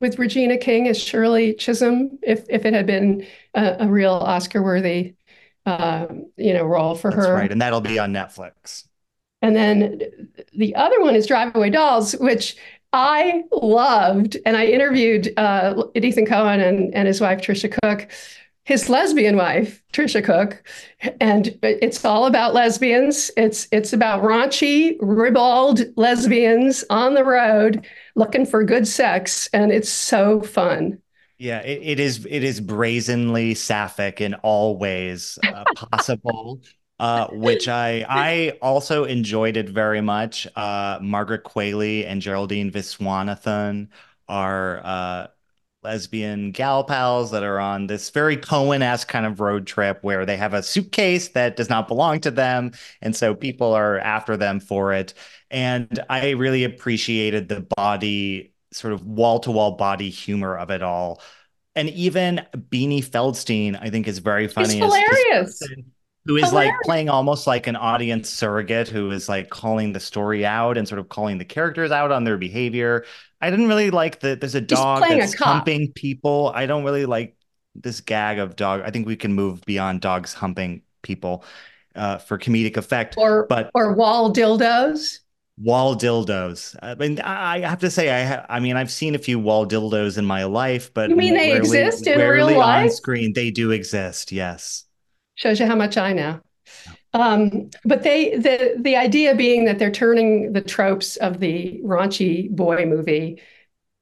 with 0.00 0.18
Regina 0.18 0.58
King 0.58 0.88
as 0.88 1.00
Shirley 1.00 1.54
Chisholm 1.54 2.18
if 2.22 2.44
if 2.48 2.64
it 2.64 2.74
had 2.74 2.86
been 2.86 3.26
a, 3.54 3.76
a 3.80 3.88
real 3.88 4.14
Oscar-worthy, 4.14 5.14
uh, 5.64 6.06
you 6.36 6.54
know, 6.54 6.64
role 6.64 6.96
for 6.96 7.10
That's 7.10 7.26
her. 7.26 7.34
Right, 7.34 7.52
and 7.52 7.62
that'll 7.62 7.80
be 7.80 7.98
on 7.98 8.12
Netflix. 8.12 8.84
And 9.42 9.54
then 9.54 10.00
the 10.56 10.74
other 10.74 11.00
one 11.00 11.14
is 11.14 11.26
Drive 11.26 11.54
Away 11.54 11.70
Dolls, 11.70 12.12
which 12.12 12.56
I 12.92 13.44
loved. 13.52 14.36
And 14.44 14.56
I 14.56 14.66
interviewed 14.66 15.32
uh, 15.36 15.84
Ethan 15.94 16.26
Coen 16.26 16.66
and, 16.66 16.94
and 16.94 17.06
his 17.06 17.20
wife, 17.20 17.40
Tricia 17.40 17.76
Cooke, 17.82 18.10
his 18.64 18.88
lesbian 18.88 19.36
wife, 19.36 19.82
Tricia 19.92 20.24
Cooke. 20.24 20.62
And 21.20 21.58
it's 21.62 22.04
all 22.04 22.26
about 22.26 22.54
lesbians. 22.54 23.30
It's, 23.36 23.68
it's 23.70 23.92
about 23.92 24.22
raunchy, 24.22 24.96
ribald 25.00 25.82
lesbians 25.96 26.84
on 26.90 27.14
the 27.14 27.24
road 27.24 27.86
looking 28.16 28.44
for 28.44 28.64
good 28.64 28.88
sex. 28.88 29.48
And 29.52 29.70
it's 29.70 29.90
so 29.90 30.40
fun. 30.40 31.00
Yeah, 31.38 31.60
it, 31.60 31.80
it 31.82 32.00
is. 32.00 32.26
It 32.28 32.42
is 32.42 32.60
brazenly 32.60 33.54
sapphic 33.54 34.20
in 34.20 34.34
all 34.34 34.76
ways 34.76 35.38
uh, 35.46 35.62
possible 35.76 36.60
uh, 36.98 37.28
which 37.28 37.68
I 37.68 38.04
I 38.08 38.58
also 38.60 39.04
enjoyed 39.04 39.56
it 39.56 39.68
very 39.68 40.00
much. 40.00 40.46
Uh, 40.56 40.98
Margaret 41.00 41.44
Qualley 41.44 42.04
and 42.06 42.20
Geraldine 42.20 42.70
Viswanathan 42.70 43.88
are 44.28 44.80
uh, 44.84 45.26
lesbian 45.82 46.50
gal 46.50 46.82
pals 46.84 47.30
that 47.30 47.44
are 47.44 47.60
on 47.60 47.86
this 47.86 48.10
very 48.10 48.36
Coen-esque 48.36 49.06
kind 49.06 49.24
of 49.24 49.40
road 49.40 49.66
trip 49.66 50.00
where 50.02 50.26
they 50.26 50.36
have 50.36 50.54
a 50.54 50.62
suitcase 50.62 51.28
that 51.28 51.56
does 51.56 51.70
not 51.70 51.86
belong 51.86 52.20
to 52.20 52.30
them, 52.30 52.72
and 53.00 53.14
so 53.14 53.34
people 53.34 53.72
are 53.72 53.98
after 53.98 54.36
them 54.36 54.58
for 54.60 54.92
it. 54.92 55.14
And 55.50 56.00
I 56.10 56.30
really 56.30 56.64
appreciated 56.64 57.48
the 57.48 57.66
body, 57.76 58.52
sort 58.72 58.92
of 58.92 59.06
wall-to-wall 59.06 59.76
body 59.76 60.10
humor 60.10 60.58
of 60.58 60.70
it 60.70 60.82
all. 60.82 61.22
And 61.74 61.88
even 61.90 62.44
Beanie 62.54 63.04
Feldstein, 63.04 63.78
I 63.80 63.88
think, 63.88 64.08
is 64.08 64.18
very 64.18 64.48
funny. 64.48 64.74
He's 64.74 64.82
hilarious 64.82 65.62
who 66.28 66.36
is 66.36 66.50
Hilarious. 66.50 66.74
like 66.74 66.80
playing 66.84 67.08
almost 67.08 67.46
like 67.46 67.66
an 67.66 67.74
audience 67.74 68.28
surrogate 68.28 68.86
who 68.86 69.10
is 69.10 69.30
like 69.30 69.48
calling 69.48 69.94
the 69.94 69.98
story 70.00 70.44
out 70.44 70.76
and 70.76 70.86
sort 70.86 70.98
of 70.98 71.08
calling 71.08 71.38
the 71.38 71.44
characters 71.44 71.90
out 71.90 72.12
on 72.12 72.24
their 72.24 72.36
behavior. 72.36 73.06
I 73.40 73.48
didn't 73.48 73.66
really 73.66 73.90
like 73.90 74.20
that 74.20 74.38
there's 74.38 74.54
a 74.54 74.60
dog 74.60 75.02
that's 75.08 75.40
a 75.40 75.44
humping 75.44 75.90
people. 75.92 76.52
I 76.54 76.66
don't 76.66 76.84
really 76.84 77.06
like 77.06 77.34
this 77.74 78.02
gag 78.02 78.38
of 78.38 78.56
dog. 78.56 78.82
I 78.84 78.90
think 78.90 79.06
we 79.06 79.16
can 79.16 79.32
move 79.32 79.62
beyond 79.64 80.02
dogs 80.02 80.34
humping 80.34 80.82
people 81.00 81.44
uh, 81.94 82.18
for 82.18 82.36
comedic 82.36 82.76
effect. 82.76 83.14
Or 83.16 83.46
but 83.48 83.70
or 83.74 83.94
wall 83.94 84.30
dildos. 84.30 85.20
Wall 85.56 85.96
dildos. 85.96 86.76
I 86.82 86.94
mean, 86.94 87.20
I 87.20 87.60
have 87.60 87.80
to 87.80 87.90
say, 87.90 88.10
I 88.10 88.24
ha- 88.24 88.46
I 88.50 88.60
mean, 88.60 88.76
I've 88.76 88.92
seen 88.92 89.14
a 89.14 89.18
few 89.18 89.38
wall 89.38 89.66
dildos 89.66 90.18
in 90.18 90.26
my 90.26 90.44
life, 90.44 90.92
but 90.92 91.08
you 91.08 91.16
mean 91.16 91.32
they 91.32 91.52
rarely, 91.52 91.58
exist 91.58 92.06
in 92.06 92.18
real 92.18 92.54
life? 92.54 92.90
On 92.90 92.90
screen, 92.90 93.32
they 93.32 93.50
do 93.50 93.70
exist. 93.70 94.30
Yes. 94.30 94.84
Shows 95.38 95.60
you 95.60 95.66
how 95.66 95.76
much 95.76 95.96
I 95.96 96.12
know. 96.12 96.40
Um, 97.14 97.70
but 97.84 98.02
they 98.02 98.36
the 98.36 98.74
the 98.78 98.96
idea 98.96 99.34
being 99.36 99.64
that 99.64 99.78
they're 99.78 99.90
turning 99.90 100.52
the 100.52 100.60
tropes 100.60 101.16
of 101.16 101.38
the 101.38 101.80
raunchy 101.84 102.50
boy 102.50 102.84
movie 102.86 103.40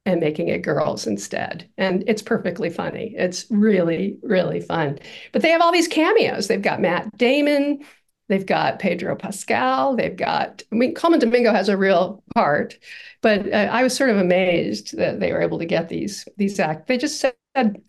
and 0.06 0.18
making 0.18 0.48
it 0.48 0.62
girls 0.62 1.06
instead. 1.06 1.68
And 1.76 2.04
it's 2.06 2.22
perfectly 2.22 2.70
funny. 2.70 3.14
It's 3.18 3.44
really, 3.50 4.16
really 4.22 4.60
fun. 4.60 4.98
But 5.32 5.42
they 5.42 5.50
have 5.50 5.60
all 5.60 5.72
these 5.72 5.88
cameos. 5.88 6.46
They've 6.48 6.62
got 6.62 6.80
Matt 6.80 7.14
Damon, 7.18 7.84
they've 8.28 8.46
got 8.46 8.78
Pedro 8.78 9.14
Pascal, 9.16 9.94
they've 9.96 10.16
got, 10.16 10.62
I 10.72 10.76
mean, 10.76 10.94
Colman 10.94 11.20
Domingo 11.20 11.52
has 11.52 11.68
a 11.68 11.76
real 11.76 12.22
part, 12.34 12.78
but 13.20 13.52
uh, 13.52 13.68
I 13.70 13.82
was 13.82 13.96
sort 13.96 14.10
of 14.10 14.16
amazed 14.16 14.96
that 14.96 15.20
they 15.20 15.32
were 15.32 15.42
able 15.42 15.58
to 15.58 15.66
get 15.66 15.88
these, 15.88 16.26
these 16.36 16.58
act. 16.60 16.86
They 16.86 16.98
just 16.98 17.20
said, 17.20 17.34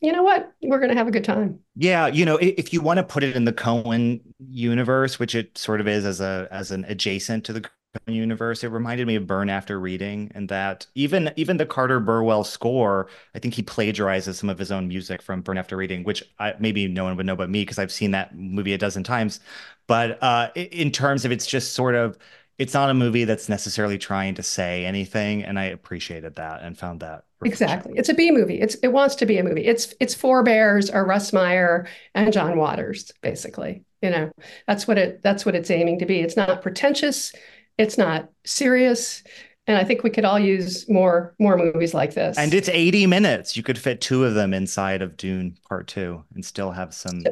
you 0.01 0.11
know 0.11 0.23
what, 0.23 0.53
we're 0.61 0.79
going 0.79 0.89
to 0.89 0.95
have 0.95 1.07
a 1.07 1.11
good 1.11 1.23
time. 1.23 1.59
Yeah, 1.75 2.07
you 2.07 2.25
know, 2.25 2.37
if 2.37 2.73
you 2.73 2.81
want 2.81 2.97
to 2.97 3.03
put 3.03 3.23
it 3.23 3.35
in 3.35 3.45
the 3.45 3.53
Coen 3.53 4.21
universe, 4.49 5.19
which 5.19 5.35
it 5.35 5.57
sort 5.57 5.81
of 5.81 5.87
is 5.87 6.05
as 6.05 6.21
a 6.21 6.47
as 6.51 6.71
an 6.71 6.85
adjacent 6.85 7.43
to 7.45 7.53
the 7.53 7.61
Coen 7.61 8.15
universe. 8.15 8.63
It 8.63 8.69
reminded 8.69 9.07
me 9.07 9.15
of 9.15 9.27
Burn 9.27 9.49
After 9.49 9.79
Reading, 9.79 10.31
and 10.35 10.49
that 10.49 10.85
even 10.95 11.31
even 11.35 11.57
the 11.57 11.65
Carter 11.65 11.99
Burwell 11.99 12.43
score, 12.43 13.07
I 13.35 13.39
think 13.39 13.53
he 13.53 13.63
plagiarizes 13.63 14.35
some 14.35 14.49
of 14.49 14.57
his 14.59 14.71
own 14.71 14.87
music 14.87 15.21
from 15.21 15.41
Burn 15.41 15.57
After 15.57 15.77
Reading, 15.77 16.03
which 16.03 16.23
I, 16.39 16.53
maybe 16.59 16.87
no 16.87 17.03
one 17.03 17.17
would 17.17 17.25
know 17.25 17.35
but 17.35 17.49
me 17.49 17.61
because 17.61 17.79
I've 17.79 17.91
seen 17.91 18.11
that 18.11 18.35
movie 18.35 18.73
a 18.73 18.77
dozen 18.77 19.03
times. 19.03 19.39
But 19.87 20.21
uh, 20.21 20.49
in 20.55 20.91
terms 20.91 21.23
of 21.23 21.31
it's 21.31 21.47
just 21.47 21.73
sort 21.73 21.95
of 21.95 22.17
it's 22.57 22.73
not 22.73 22.89
a 22.89 22.93
movie 22.93 23.23
that's 23.23 23.49
necessarily 23.49 23.97
trying 23.97 24.35
to 24.35 24.43
say 24.43 24.85
anything, 24.85 25.43
and 25.43 25.59
I 25.59 25.65
appreciated 25.65 26.35
that 26.35 26.63
and 26.63 26.77
found 26.77 27.01
that 27.01 27.25
exactly. 27.43 27.93
It's 27.95 28.09
a 28.09 28.13
B 28.13 28.31
movie. 28.31 28.59
It's 28.59 28.75
it 28.75 28.89
wants 28.89 29.15
to 29.15 29.25
be 29.25 29.37
a 29.37 29.43
movie. 29.43 29.65
It's 29.65 29.93
it's 29.99 30.13
Four 30.13 30.43
Bears 30.43 30.89
or 30.89 31.05
Russ 31.05 31.33
Meyer 31.33 31.87
and 32.15 32.33
John 32.33 32.57
Waters, 32.57 33.11
basically. 33.21 33.83
You 34.01 34.11
know, 34.11 34.31
that's 34.67 34.87
what 34.87 34.97
it 34.97 35.21
that's 35.23 35.45
what 35.45 35.55
it's 35.55 35.71
aiming 35.71 35.99
to 35.99 36.05
be. 36.05 36.19
It's 36.19 36.37
not 36.37 36.61
pretentious 36.61 37.33
it's 37.77 37.97
not 37.97 38.29
serious 38.45 39.23
and 39.67 39.77
I 39.77 39.83
think 39.83 40.01
we 40.01 40.09
could 40.09 40.25
all 40.25 40.39
use 40.39 40.87
more 40.89 41.35
more 41.39 41.57
movies 41.57 41.93
like 41.93 42.13
this. 42.13 42.37
And 42.37 42.53
it's 42.53 42.69
80 42.69 43.05
minutes. 43.07 43.57
You 43.57 43.63
could 43.63 43.77
fit 43.77 43.99
two 43.99 44.23
of 44.23 44.33
them 44.33 44.53
inside 44.53 45.01
of 45.01 45.17
Dune 45.17 45.57
Part 45.67 45.87
2 45.87 46.23
and 46.35 46.45
still 46.45 46.71
have 46.71 46.93
some 46.93 47.23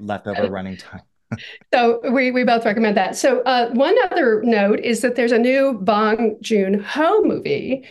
leftover 0.00 0.48
running 0.48 0.76
time. 0.76 1.02
So 1.72 2.00
we 2.10 2.30
we 2.30 2.44
both 2.44 2.64
recommend 2.64 2.96
that. 2.96 3.16
So 3.16 3.40
uh, 3.42 3.70
one 3.70 3.96
other 4.10 4.42
note 4.42 4.80
is 4.80 5.00
that 5.02 5.16
there's 5.16 5.32
a 5.32 5.38
new 5.38 5.74
Bong 5.74 6.36
Joon 6.40 6.80
Ho 6.80 7.22
movie, 7.22 7.86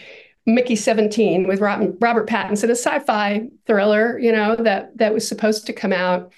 Mickey 0.46 0.76
17, 0.76 1.48
with 1.48 1.60
Robert, 1.60 1.96
Robert 2.00 2.28
Pattinson, 2.28 2.70
a 2.70 2.76
sci-fi 2.76 3.48
thriller, 3.66 4.18
you 4.20 4.32
know, 4.32 4.56
that 4.56 4.98
that 4.98 5.14
was 5.14 5.28
supposed 5.28 5.66
to 5.68 5.74
come 5.74 5.94
out 5.94 6.32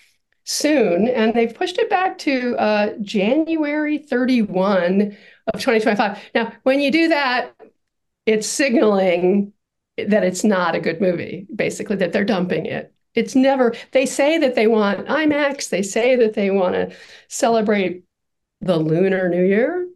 soon, 0.43 1.07
and 1.07 1.33
they've 1.33 1.53
pushed 1.53 1.77
it 1.77 1.89
back 1.89 2.17
to 2.17 2.55
uh, 2.57 2.93
January 3.01 3.99
31 3.99 5.15
of 5.53 5.59
2025. 5.59 6.19
Now, 6.33 6.51
when 6.63 6.79
you 6.79 6.91
do 6.91 7.09
that, 7.09 7.55
it's 8.25 8.47
signaling 8.47 9.53
that 9.97 10.23
it's 10.23 10.43
not 10.43 10.75
a 10.75 10.79
good 10.79 11.01
movie, 11.01 11.45
basically, 11.55 11.97
that 11.97 12.13
they're 12.13 12.25
dumping 12.25 12.65
it. 12.65 12.93
It's 13.15 13.35
never, 13.35 13.75
they 13.91 14.05
say 14.05 14.37
that 14.37 14.55
they 14.55 14.67
want 14.67 15.07
IMAX, 15.07 15.69
they 15.69 15.81
say 15.81 16.15
that 16.15 16.33
they 16.33 16.51
want 16.51 16.75
to 16.75 16.95
celebrate 17.27 18.03
the 18.61 18.77
Lunar 18.77 19.29
New 19.29 19.43
Year. 19.43 19.87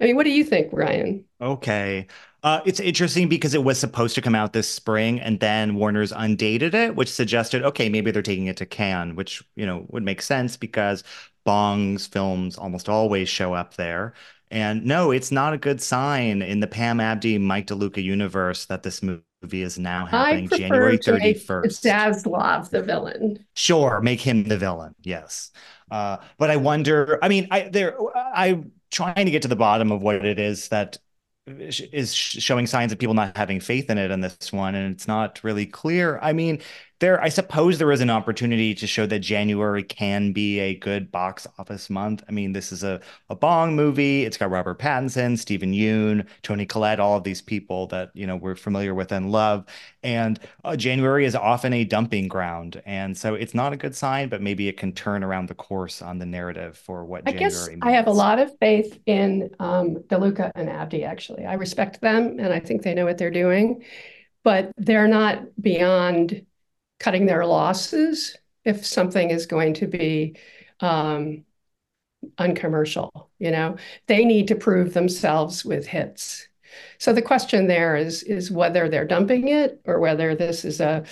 I 0.00 0.04
mean, 0.04 0.16
what 0.16 0.24
do 0.24 0.30
you 0.30 0.44
think, 0.44 0.72
Ryan? 0.72 1.24
Okay. 1.40 2.06
Uh, 2.42 2.60
it's 2.64 2.80
interesting 2.80 3.28
because 3.28 3.52
it 3.52 3.64
was 3.64 3.78
supposed 3.78 4.14
to 4.14 4.22
come 4.22 4.34
out 4.34 4.54
this 4.54 4.68
spring, 4.68 5.20
and 5.20 5.40
then 5.40 5.74
Warner's 5.74 6.12
undated 6.12 6.74
it, 6.74 6.96
which 6.96 7.12
suggested, 7.12 7.62
okay, 7.62 7.90
maybe 7.90 8.10
they're 8.10 8.22
taking 8.22 8.46
it 8.46 8.56
to 8.58 8.66
Cannes, 8.66 9.14
which 9.14 9.42
you 9.56 9.66
know 9.66 9.84
would 9.90 10.02
make 10.02 10.22
sense 10.22 10.56
because 10.56 11.04
Bong's 11.44 12.06
films 12.06 12.56
almost 12.56 12.88
always 12.88 13.28
show 13.28 13.52
up 13.52 13.74
there. 13.74 14.14
And 14.50 14.84
no, 14.84 15.12
it's 15.12 15.30
not 15.30 15.52
a 15.52 15.58
good 15.58 15.80
sign 15.80 16.42
in 16.42 16.60
the 16.60 16.66
Pam 16.66 16.98
Abdy, 17.00 17.38
Mike 17.38 17.68
DeLuca 17.68 18.02
universe 18.02 18.66
that 18.66 18.82
this 18.82 19.02
movie 19.02 19.22
is 19.62 19.78
now 19.78 20.06
happening 20.06 20.48
January 20.48 20.98
31st. 20.98 21.64
Zaslav 21.66 22.70
the 22.70 22.82
villain. 22.82 23.44
Sure, 23.54 24.00
make 24.00 24.20
him 24.20 24.44
the 24.44 24.58
villain. 24.58 24.94
Yes. 25.02 25.52
Uh, 25.90 26.18
but 26.36 26.50
I 26.50 26.56
wonder, 26.56 27.18
I 27.22 27.28
mean, 27.28 27.46
I 27.50 27.68
there 27.68 27.96
I'm 28.34 28.72
trying 28.90 29.26
to 29.26 29.30
get 29.30 29.42
to 29.42 29.48
the 29.48 29.56
bottom 29.56 29.92
of 29.92 30.02
what 30.02 30.24
it 30.24 30.38
is 30.38 30.68
that 30.68 30.98
is 31.46 32.14
showing 32.14 32.66
signs 32.66 32.92
of 32.92 32.98
people 32.98 33.14
not 33.14 33.36
having 33.36 33.60
faith 33.60 33.90
in 33.90 33.98
it 33.98 34.10
in 34.10 34.20
this 34.20 34.52
one 34.52 34.74
and 34.74 34.94
it's 34.94 35.08
not 35.08 35.42
really 35.42 35.66
clear 35.66 36.18
i 36.22 36.32
mean 36.32 36.60
there 37.00 37.20
i 37.22 37.28
suppose 37.28 37.78
there 37.78 37.90
is 37.90 38.00
an 38.00 38.10
opportunity 38.10 38.74
to 38.74 38.86
show 38.86 39.06
that 39.06 39.18
january 39.18 39.82
can 39.82 40.32
be 40.32 40.60
a 40.60 40.74
good 40.74 41.10
box 41.10 41.46
office 41.58 41.90
month. 41.90 42.22
I 42.28 42.32
mean 42.32 42.52
this 42.52 42.72
is 42.72 42.84
a, 42.84 43.00
a 43.28 43.34
bong 43.34 43.74
movie. 43.74 44.24
It's 44.24 44.36
got 44.36 44.50
robert 44.50 44.78
pattinson 44.78 45.36
Steven 45.38 45.72
Yeun 45.72 46.26
Toni 46.42 46.66
Collette 46.66 47.00
all 47.00 47.16
of 47.16 47.24
these 47.24 47.42
people 47.42 47.86
that 47.88 48.10
you 48.14 48.26
know 48.26 48.36
we're 48.36 48.54
familiar 48.54 48.94
with 48.94 49.12
and 49.12 49.32
love. 49.32 49.64
And 50.02 50.38
uh, 50.64 50.76
january 50.76 51.24
is 51.24 51.34
often 51.34 51.72
a 51.72 51.84
dumping 51.84 52.28
ground. 52.28 52.80
And 52.86 53.16
so 53.16 53.34
it's 53.34 53.54
not 53.54 53.72
a 53.72 53.76
good 53.76 53.94
sign 53.94 54.28
but 54.28 54.42
maybe 54.42 54.68
it 54.68 54.76
can 54.76 54.92
turn 54.92 55.24
around 55.24 55.48
the 55.48 55.54
course 55.54 56.02
on 56.02 56.18
the 56.18 56.26
narrative 56.26 56.76
for 56.76 57.04
what 57.04 57.22
i 57.26 57.32
january 57.32 57.50
guess 57.50 57.68
means. 57.68 57.80
i 57.82 57.90
have 57.90 58.06
a 58.06 58.12
lot 58.12 58.38
of 58.38 58.56
faith 58.58 58.98
in 59.06 59.50
um, 59.58 59.96
deluca 60.08 60.52
and 60.54 60.68
Abdy, 60.68 61.04
actually. 61.04 61.44
I 61.44 61.54
respect 61.54 62.00
them 62.00 62.38
and 62.38 62.52
i 62.52 62.60
think 62.60 62.82
they 62.82 62.94
know 62.94 63.04
what 63.04 63.18
they're 63.18 63.30
doing 63.30 63.82
but 64.42 64.72
they're 64.76 65.08
not 65.08 65.42
beyond 65.60 66.46
cutting 67.00 67.26
their 67.26 67.44
losses 67.44 68.36
if 68.64 68.86
something 68.86 69.30
is 69.30 69.46
going 69.46 69.74
to 69.74 69.86
be 69.86 70.36
um, 70.78 71.44
uncommercial. 72.38 73.30
You 73.38 73.50
know, 73.50 73.76
they 74.06 74.24
need 74.24 74.48
to 74.48 74.54
prove 74.54 74.94
themselves 74.94 75.64
with 75.64 75.86
hits. 75.86 76.46
So 76.98 77.12
the 77.12 77.22
question 77.22 77.66
there 77.66 77.96
is 77.96 78.22
is 78.22 78.50
whether 78.50 78.88
they're 78.88 79.06
dumping 79.06 79.48
it 79.48 79.80
or 79.84 79.98
whether 79.98 80.36
this 80.36 80.64
is 80.64 80.80
a 80.80 81.04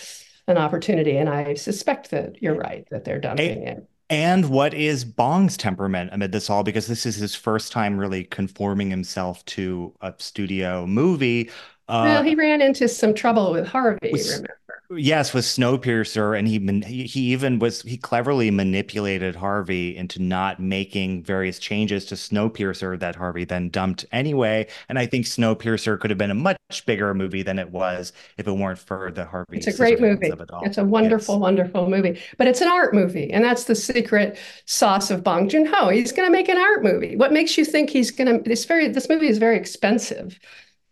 an 0.47 0.57
opportunity. 0.57 1.17
And 1.17 1.29
I 1.29 1.55
suspect 1.55 2.11
that 2.11 2.43
you're 2.43 2.55
right 2.55 2.87
that 2.91 3.05
they're 3.05 3.21
dumping 3.21 3.63
it. 3.65 3.89
And 4.11 4.49
what 4.49 4.73
is 4.73 5.05
Bong's 5.05 5.59
temperament 5.59 6.11
amid 6.13 6.33
this 6.33 6.49
all? 6.49 6.63
Because 6.63 6.87
this 6.87 7.05
is 7.05 7.17
his 7.17 7.35
first 7.35 7.73
time 7.73 7.99
really 7.99 8.25
conforming 8.25 8.89
himself 8.89 9.45
to 9.47 9.95
a 10.01 10.15
studio 10.17 10.87
movie. 10.87 11.51
Uh, 11.89 12.05
well, 12.05 12.23
he 12.23 12.35
ran 12.35 12.63
into 12.63 12.89
some 12.89 13.13
trouble 13.13 13.53
with 13.53 13.67
Harvey. 13.67 14.13
Remember? 14.13 14.59
Yes, 14.91 15.35
with 15.35 15.45
Snowpiercer, 15.45 16.39
and 16.39 16.49
he 16.49 17.05
he 17.07 17.21
even 17.33 17.59
was 17.59 17.83
he 17.83 17.99
cleverly 17.99 18.51
manipulated 18.51 19.37
Harvey 19.37 19.95
into 19.95 20.19
not 20.23 20.61
making 20.61 21.23
various 21.25 21.59
changes 21.59 22.07
to 22.07 22.15
Snowpiercer 22.15 22.99
that 22.99 23.15
Harvey 23.15 23.45
then 23.45 23.69
dumped 23.69 24.07
anyway. 24.13 24.67
And 24.89 24.99
I 24.99 25.05
think 25.05 25.27
Snowpiercer 25.27 26.01
could 26.01 26.09
have 26.09 26.19
been 26.19 26.31
a 26.31 26.35
much 26.35 26.59
bigger 26.87 27.13
movie 27.13 27.43
than 27.43 27.59
it 27.59 27.71
was 27.71 28.15
if 28.39 28.49
it 28.49 28.53
weren't 28.53 28.79
for 28.79 29.11
the 29.11 29.27
Harvey. 29.27 29.59
It's 29.59 29.67
a 29.67 29.75
great 29.75 30.01
movie. 30.01 30.29
It 30.29 30.41
it's 30.63 30.79
a 30.79 30.85
wonderful, 30.85 31.39
wonderful 31.39 31.91
movie. 31.91 32.19
But 32.39 32.47
it's 32.47 32.63
an 32.63 32.69
art 32.69 32.95
movie, 32.95 33.31
and 33.31 33.45
that's 33.45 33.65
the 33.65 33.75
secret 33.75 34.39
sauce 34.65 35.11
of 35.11 35.23
Bong 35.23 35.51
Joon 35.51 35.67
Ho. 35.67 35.91
He's 35.91 36.13
going 36.13 36.27
to 36.27 36.33
make 36.33 36.49
an 36.49 36.57
art 36.57 36.83
movie. 36.83 37.15
What 37.15 37.31
makes 37.31 37.59
you 37.59 37.67
think 37.67 37.91
he's 37.91 38.11
going 38.11 38.39
to? 38.43 38.49
This 38.49 38.65
very 38.65 38.89
this 38.89 39.11
movie 39.11 39.29
is 39.29 39.37
very 39.37 39.59
expensive 39.59 40.39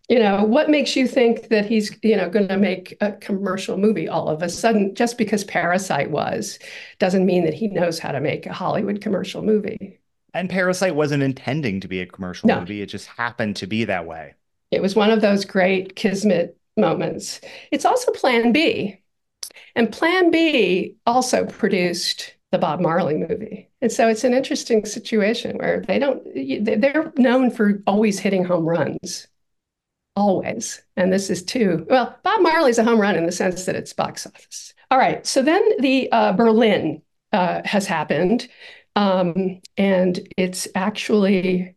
you 0.09 0.19
know 0.19 0.45
what 0.45 0.71
makes 0.71 0.95
you 0.95 1.09
think 1.09 1.49
that 1.49 1.67
he's 1.67 1.97
you 2.03 2.17
know 2.17 2.29
going 2.29 2.49
to 2.49 2.57
make 2.57 2.97
a 3.01 3.13
commercial 3.13 3.77
movie 3.77 4.09
all 4.09 4.29
of 4.29 4.43
a 4.43 4.49
sudden? 4.49 4.95
Just 4.95 5.19
because 5.19 5.45
parasite 5.45 6.11
was 6.11 6.59
doesn't 6.99 7.27
mean 7.27 7.45
that 7.45 7.55
he 7.55 7.69
knows 7.69 7.99
how 7.99 8.13
to 8.13 8.21
make 8.21 8.47
a 8.47 8.53
hollywood 8.53 9.01
commercial 9.01 9.43
movie. 9.43 9.99
And 10.35 10.51
parasite 10.51 10.95
wasn't 10.95 11.23
intending 11.23 11.81
to 11.81 11.89
be 11.89 12.01
a 12.01 12.07
commercial 12.07 12.47
no. 12.47 12.61
movie. 12.61 12.83
It 12.83 12.87
just 12.87 13.07
happened 13.07 13.57
to 13.57 13.67
be 13.67 13.85
that 13.87 14.07
way. 14.07 14.35
It 14.71 14.83
was 14.83 14.95
one 14.95 15.11
of 15.11 15.23
those 15.23 15.45
great 15.45 15.97
kismet 15.97 16.57
moments. 16.77 17.41
It's 17.73 17.85
also 17.85 18.13
plan 18.13 18.53
b. 18.53 19.01
And 19.75 19.91
plan 19.91 20.31
b 20.31 20.97
also 21.07 21.47
produced 21.47 22.35
the 22.53 22.59
bob 22.59 22.81
marley 22.81 23.17
movie. 23.17 23.71
And 23.81 23.91
so 23.91 24.09
it's 24.09 24.25
an 24.25 24.35
interesting 24.35 24.85
situation 24.85 25.57
where 25.59 25.81
they 25.81 25.99
don't 25.99 26.23
they're 26.81 27.13
known 27.17 27.51
for 27.51 27.83
always 27.87 28.19
hitting 28.19 28.45
home 28.45 28.67
runs 28.67 29.27
always. 30.17 30.83
And 30.97 31.13
this 31.13 31.31
is 31.31 31.43
too, 31.45 31.87
well, 31.89 32.19
Bob 32.25 32.41
Marley's 32.41 32.79
a 32.79 32.85
home 32.85 33.01
run 33.01 33.17
in 33.17 33.27
the 33.27 33.33
sense 33.33 33.67
that 33.67 33.77
it's 33.77 33.93
box 33.93 34.27
office. 34.27 34.75
All 34.91 34.99
right. 34.99 35.25
So 35.27 35.43
then 35.43 35.63
the 35.81 36.11
uh, 36.11 36.33
Berlin 36.33 37.03
uh, 37.33 37.61
has 37.65 37.87
happened. 37.87 38.49
Um, 38.97 39.61
and 39.77 40.27
it's 40.39 40.67
actually 40.75 41.77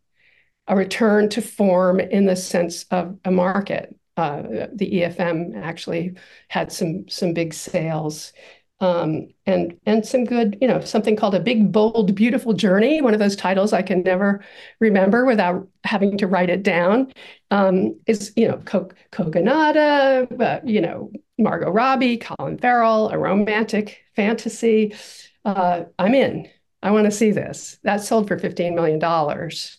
a 0.68 0.76
return 0.76 1.30
to 1.30 1.42
form 1.42 2.00
in 2.00 2.26
the 2.26 2.36
sense 2.36 2.86
of 2.92 3.20
a 3.26 3.32
market. 3.32 3.94
Uh, 4.16 4.68
the 4.74 4.92
EFM 4.92 5.56
actually 5.62 6.16
had 6.50 6.72
some 6.72 7.08
some 7.08 7.34
big 7.34 7.54
sales 7.54 8.34
um, 8.82 9.28
and 9.46 9.78
and 9.86 10.06
some 10.06 10.24
good, 10.26 10.58
you 10.62 10.68
know, 10.68 10.80
something 10.82 11.16
called 11.16 11.36
a 11.36 11.40
big, 11.40 11.72
bold, 11.72 12.16
beautiful 12.16 12.54
journey. 12.54 13.02
One 13.02 13.14
of 13.14 13.20
those 13.20 13.36
titles 13.36 13.74
I 13.74 13.82
can 13.82 14.04
never 14.04 14.44
remember 14.80 15.26
without 15.26 15.68
having 15.84 16.18
to 16.20 16.28
write 16.28 16.50
it 16.50 16.64
down. 16.64 17.12
Um, 17.52 18.00
is 18.08 18.32
you 18.38 18.48
know, 18.48 18.58
Kogonada, 18.58 20.42
uh, 20.42 20.62
you 20.64 20.82
know, 20.82 21.12
Margot 21.38 21.70
Robbie, 21.72 22.18
Colin 22.18 22.58
Farrell, 22.58 23.10
a 23.10 23.18
romantic 23.18 24.04
fantasy. 24.16 24.96
Uh, 25.44 25.84
I'm 25.98 26.14
in. 26.16 26.50
I 26.82 26.92
want 26.92 27.06
to 27.06 27.12
see 27.12 27.32
this. 27.32 27.78
That 27.84 28.02
sold 28.02 28.28
for 28.28 28.40
fifteen 28.40 28.76
million 28.76 29.00
dollars 29.00 29.78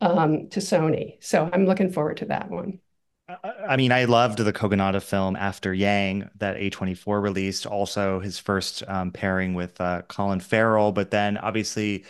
um, 0.00 0.48
to 0.50 0.60
Sony, 0.60 1.16
so 1.20 1.48
I'm 1.52 1.66
looking 1.66 1.90
forward 1.92 2.18
to 2.18 2.26
that 2.26 2.50
one. 2.50 2.80
I 3.28 3.76
mean, 3.76 3.92
I 3.92 4.04
loved 4.04 4.38
the 4.38 4.52
Kogonada 4.54 5.02
film 5.02 5.36
After 5.36 5.74
Yang 5.74 6.30
that 6.38 6.56
A24 6.56 7.20
released. 7.22 7.66
Also, 7.66 8.20
his 8.20 8.38
first 8.38 8.82
um, 8.88 9.10
pairing 9.10 9.52
with 9.52 9.78
uh, 9.80 10.02
Colin 10.08 10.40
Farrell, 10.40 10.92
but 10.92 11.10
then 11.10 11.36
obviously 11.36 12.04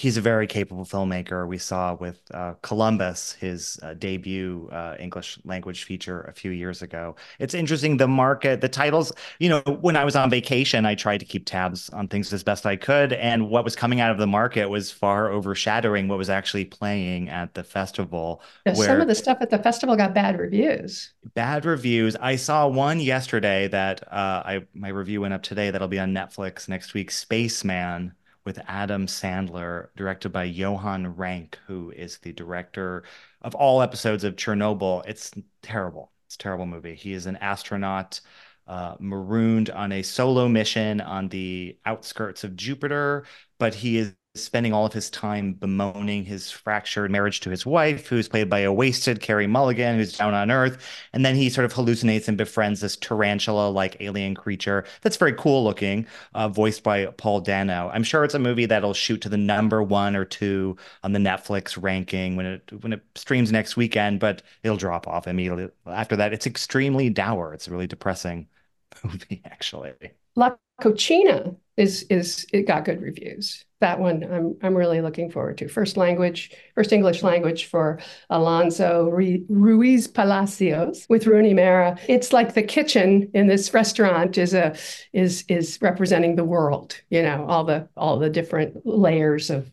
he's 0.00 0.16
a 0.16 0.20
very 0.22 0.46
capable 0.46 0.86
filmmaker. 0.86 1.46
We 1.46 1.58
saw 1.58 1.92
with 1.92 2.22
uh, 2.32 2.54
Columbus, 2.62 3.32
his 3.32 3.78
uh, 3.82 3.92
debut 3.92 4.66
uh, 4.72 4.96
English 4.98 5.38
language 5.44 5.84
feature 5.84 6.22
a 6.22 6.32
few 6.32 6.52
years 6.52 6.80
ago. 6.80 7.16
It's 7.38 7.52
interesting 7.52 7.98
the 7.98 8.08
market, 8.08 8.62
the 8.62 8.68
titles. 8.68 9.12
You 9.40 9.50
know, 9.50 9.60
when 9.80 9.96
I 9.96 10.06
was 10.06 10.16
on 10.16 10.30
vacation, 10.30 10.86
I 10.86 10.94
tried 10.94 11.18
to 11.18 11.26
keep 11.26 11.44
tabs 11.44 11.90
on 11.90 12.08
things 12.08 12.32
as 12.32 12.42
best 12.42 12.64
I 12.64 12.76
could, 12.76 13.12
and 13.12 13.50
what 13.50 13.62
was 13.62 13.76
coming 13.76 14.00
out 14.00 14.10
of 14.10 14.16
the 14.16 14.26
market 14.26 14.70
was 14.70 14.90
far 14.90 15.30
overshadowing 15.30 16.08
what 16.08 16.16
was 16.16 16.30
actually 16.30 16.64
playing 16.64 17.28
at 17.28 17.52
the 17.52 17.62
festival. 17.62 18.42
Yeah, 18.64 18.72
some 18.72 19.02
of 19.02 19.06
the 19.06 19.14
stuff 19.14 19.36
at 19.42 19.50
the 19.50 19.58
festival 19.58 19.96
got 19.96 20.14
bad 20.14 20.38
reviews. 20.38 21.12
Bad 21.34 21.66
reviews. 21.66 22.16
I 22.16 22.36
saw 22.36 22.66
one 22.68 23.00
yesterday 23.00 23.68
that 23.68 24.10
uh, 24.10 24.42
I 24.46 24.66
my 24.72 24.88
review 24.88 25.20
went 25.20 25.34
up 25.34 25.42
today. 25.42 25.70
That'll 25.70 25.88
be 25.88 26.00
on 26.00 26.14
Netflix 26.14 26.70
next 26.70 26.94
week. 26.94 27.10
Spaceman 27.10 28.14
with 28.44 28.58
Adam 28.66 29.06
Sandler, 29.06 29.88
directed 29.96 30.30
by 30.30 30.44
Johan 30.44 31.16
Renck, 31.16 31.58
who 31.66 31.90
is 31.90 32.18
the 32.18 32.32
director 32.32 33.04
of 33.42 33.54
all 33.54 33.82
episodes 33.82 34.24
of 34.24 34.36
Chernobyl. 34.36 35.04
It's 35.06 35.30
terrible. 35.62 36.12
It's 36.26 36.36
a 36.36 36.38
terrible 36.38 36.66
movie. 36.66 36.94
He 36.94 37.12
is 37.12 37.26
an 37.26 37.36
astronaut 37.36 38.20
uh, 38.66 38.94
marooned 39.00 39.70
on 39.70 39.92
a 39.92 40.02
solo 40.02 40.48
mission 40.48 41.00
on 41.00 41.28
the 41.28 41.76
outskirts 41.84 42.44
of 42.44 42.56
Jupiter, 42.56 43.24
but 43.58 43.74
he 43.74 43.98
is 43.98 44.14
spending 44.36 44.72
all 44.72 44.86
of 44.86 44.92
his 44.92 45.10
time 45.10 45.52
bemoaning 45.54 46.24
his 46.24 46.52
fractured 46.52 47.10
marriage 47.10 47.40
to 47.40 47.50
his 47.50 47.66
wife, 47.66 48.06
who's 48.06 48.28
played 48.28 48.48
by 48.48 48.60
a 48.60 48.72
wasted 48.72 49.20
Carey 49.20 49.48
Mulligan, 49.48 49.96
who's 49.96 50.16
down 50.16 50.34
on 50.34 50.52
Earth. 50.52 50.86
And 51.12 51.24
then 51.24 51.34
he 51.34 51.50
sort 51.50 51.64
of 51.64 51.72
hallucinates 51.72 52.28
and 52.28 52.38
befriends 52.38 52.80
this 52.80 52.96
tarantula 52.96 53.70
like 53.70 53.96
alien 54.00 54.36
creature 54.36 54.84
that's 55.02 55.16
very 55.16 55.32
cool 55.32 55.64
looking, 55.64 56.06
uh, 56.34 56.48
voiced 56.48 56.84
by 56.84 57.06
Paul 57.06 57.40
Dano. 57.40 57.90
I'm 57.92 58.04
sure 58.04 58.22
it's 58.22 58.34
a 58.34 58.38
movie 58.38 58.66
that'll 58.66 58.94
shoot 58.94 59.20
to 59.22 59.28
the 59.28 59.36
number 59.36 59.82
one 59.82 60.14
or 60.14 60.24
two 60.24 60.76
on 61.02 61.12
the 61.12 61.18
Netflix 61.18 61.80
ranking 61.80 62.36
when 62.36 62.46
it 62.46 62.72
when 62.82 62.92
it 62.92 63.02
streams 63.16 63.50
next 63.50 63.76
weekend, 63.76 64.20
but 64.20 64.42
it'll 64.62 64.76
drop 64.76 65.08
off 65.08 65.26
immediately 65.26 65.68
after 65.86 66.14
that. 66.16 66.32
It's 66.32 66.46
extremely 66.46 67.10
dour. 67.10 67.52
It's 67.52 67.66
a 67.66 67.72
really 67.72 67.88
depressing 67.88 68.46
movie, 69.02 69.42
actually. 69.44 69.92
La 70.36 70.54
Cocina 70.80 71.56
is 71.76 72.04
is 72.04 72.46
it 72.52 72.62
got 72.68 72.84
good 72.84 73.02
reviews. 73.02 73.64
That 73.80 73.98
one 73.98 74.22
I'm 74.24 74.56
I'm 74.62 74.74
really 74.74 75.00
looking 75.00 75.30
forward 75.30 75.56
to. 75.58 75.68
First 75.68 75.96
language, 75.96 76.50
first 76.74 76.92
English 76.92 77.22
language 77.22 77.64
for 77.64 77.98
Alonso 78.28 79.08
Ruiz 79.08 80.06
Palacios 80.06 81.06
with 81.08 81.26
Rooney 81.26 81.54
Mara. 81.54 81.98
It's 82.06 82.32
like 82.32 82.52
the 82.54 82.62
kitchen 82.62 83.30
in 83.32 83.46
this 83.46 83.72
restaurant 83.72 84.36
is 84.36 84.52
a 84.52 84.76
is 85.14 85.44
is 85.48 85.78
representing 85.80 86.36
the 86.36 86.44
world. 86.44 87.00
You 87.08 87.22
know 87.22 87.46
all 87.48 87.64
the 87.64 87.88
all 87.96 88.18
the 88.18 88.30
different 88.30 88.84
layers 88.84 89.48
of 89.48 89.70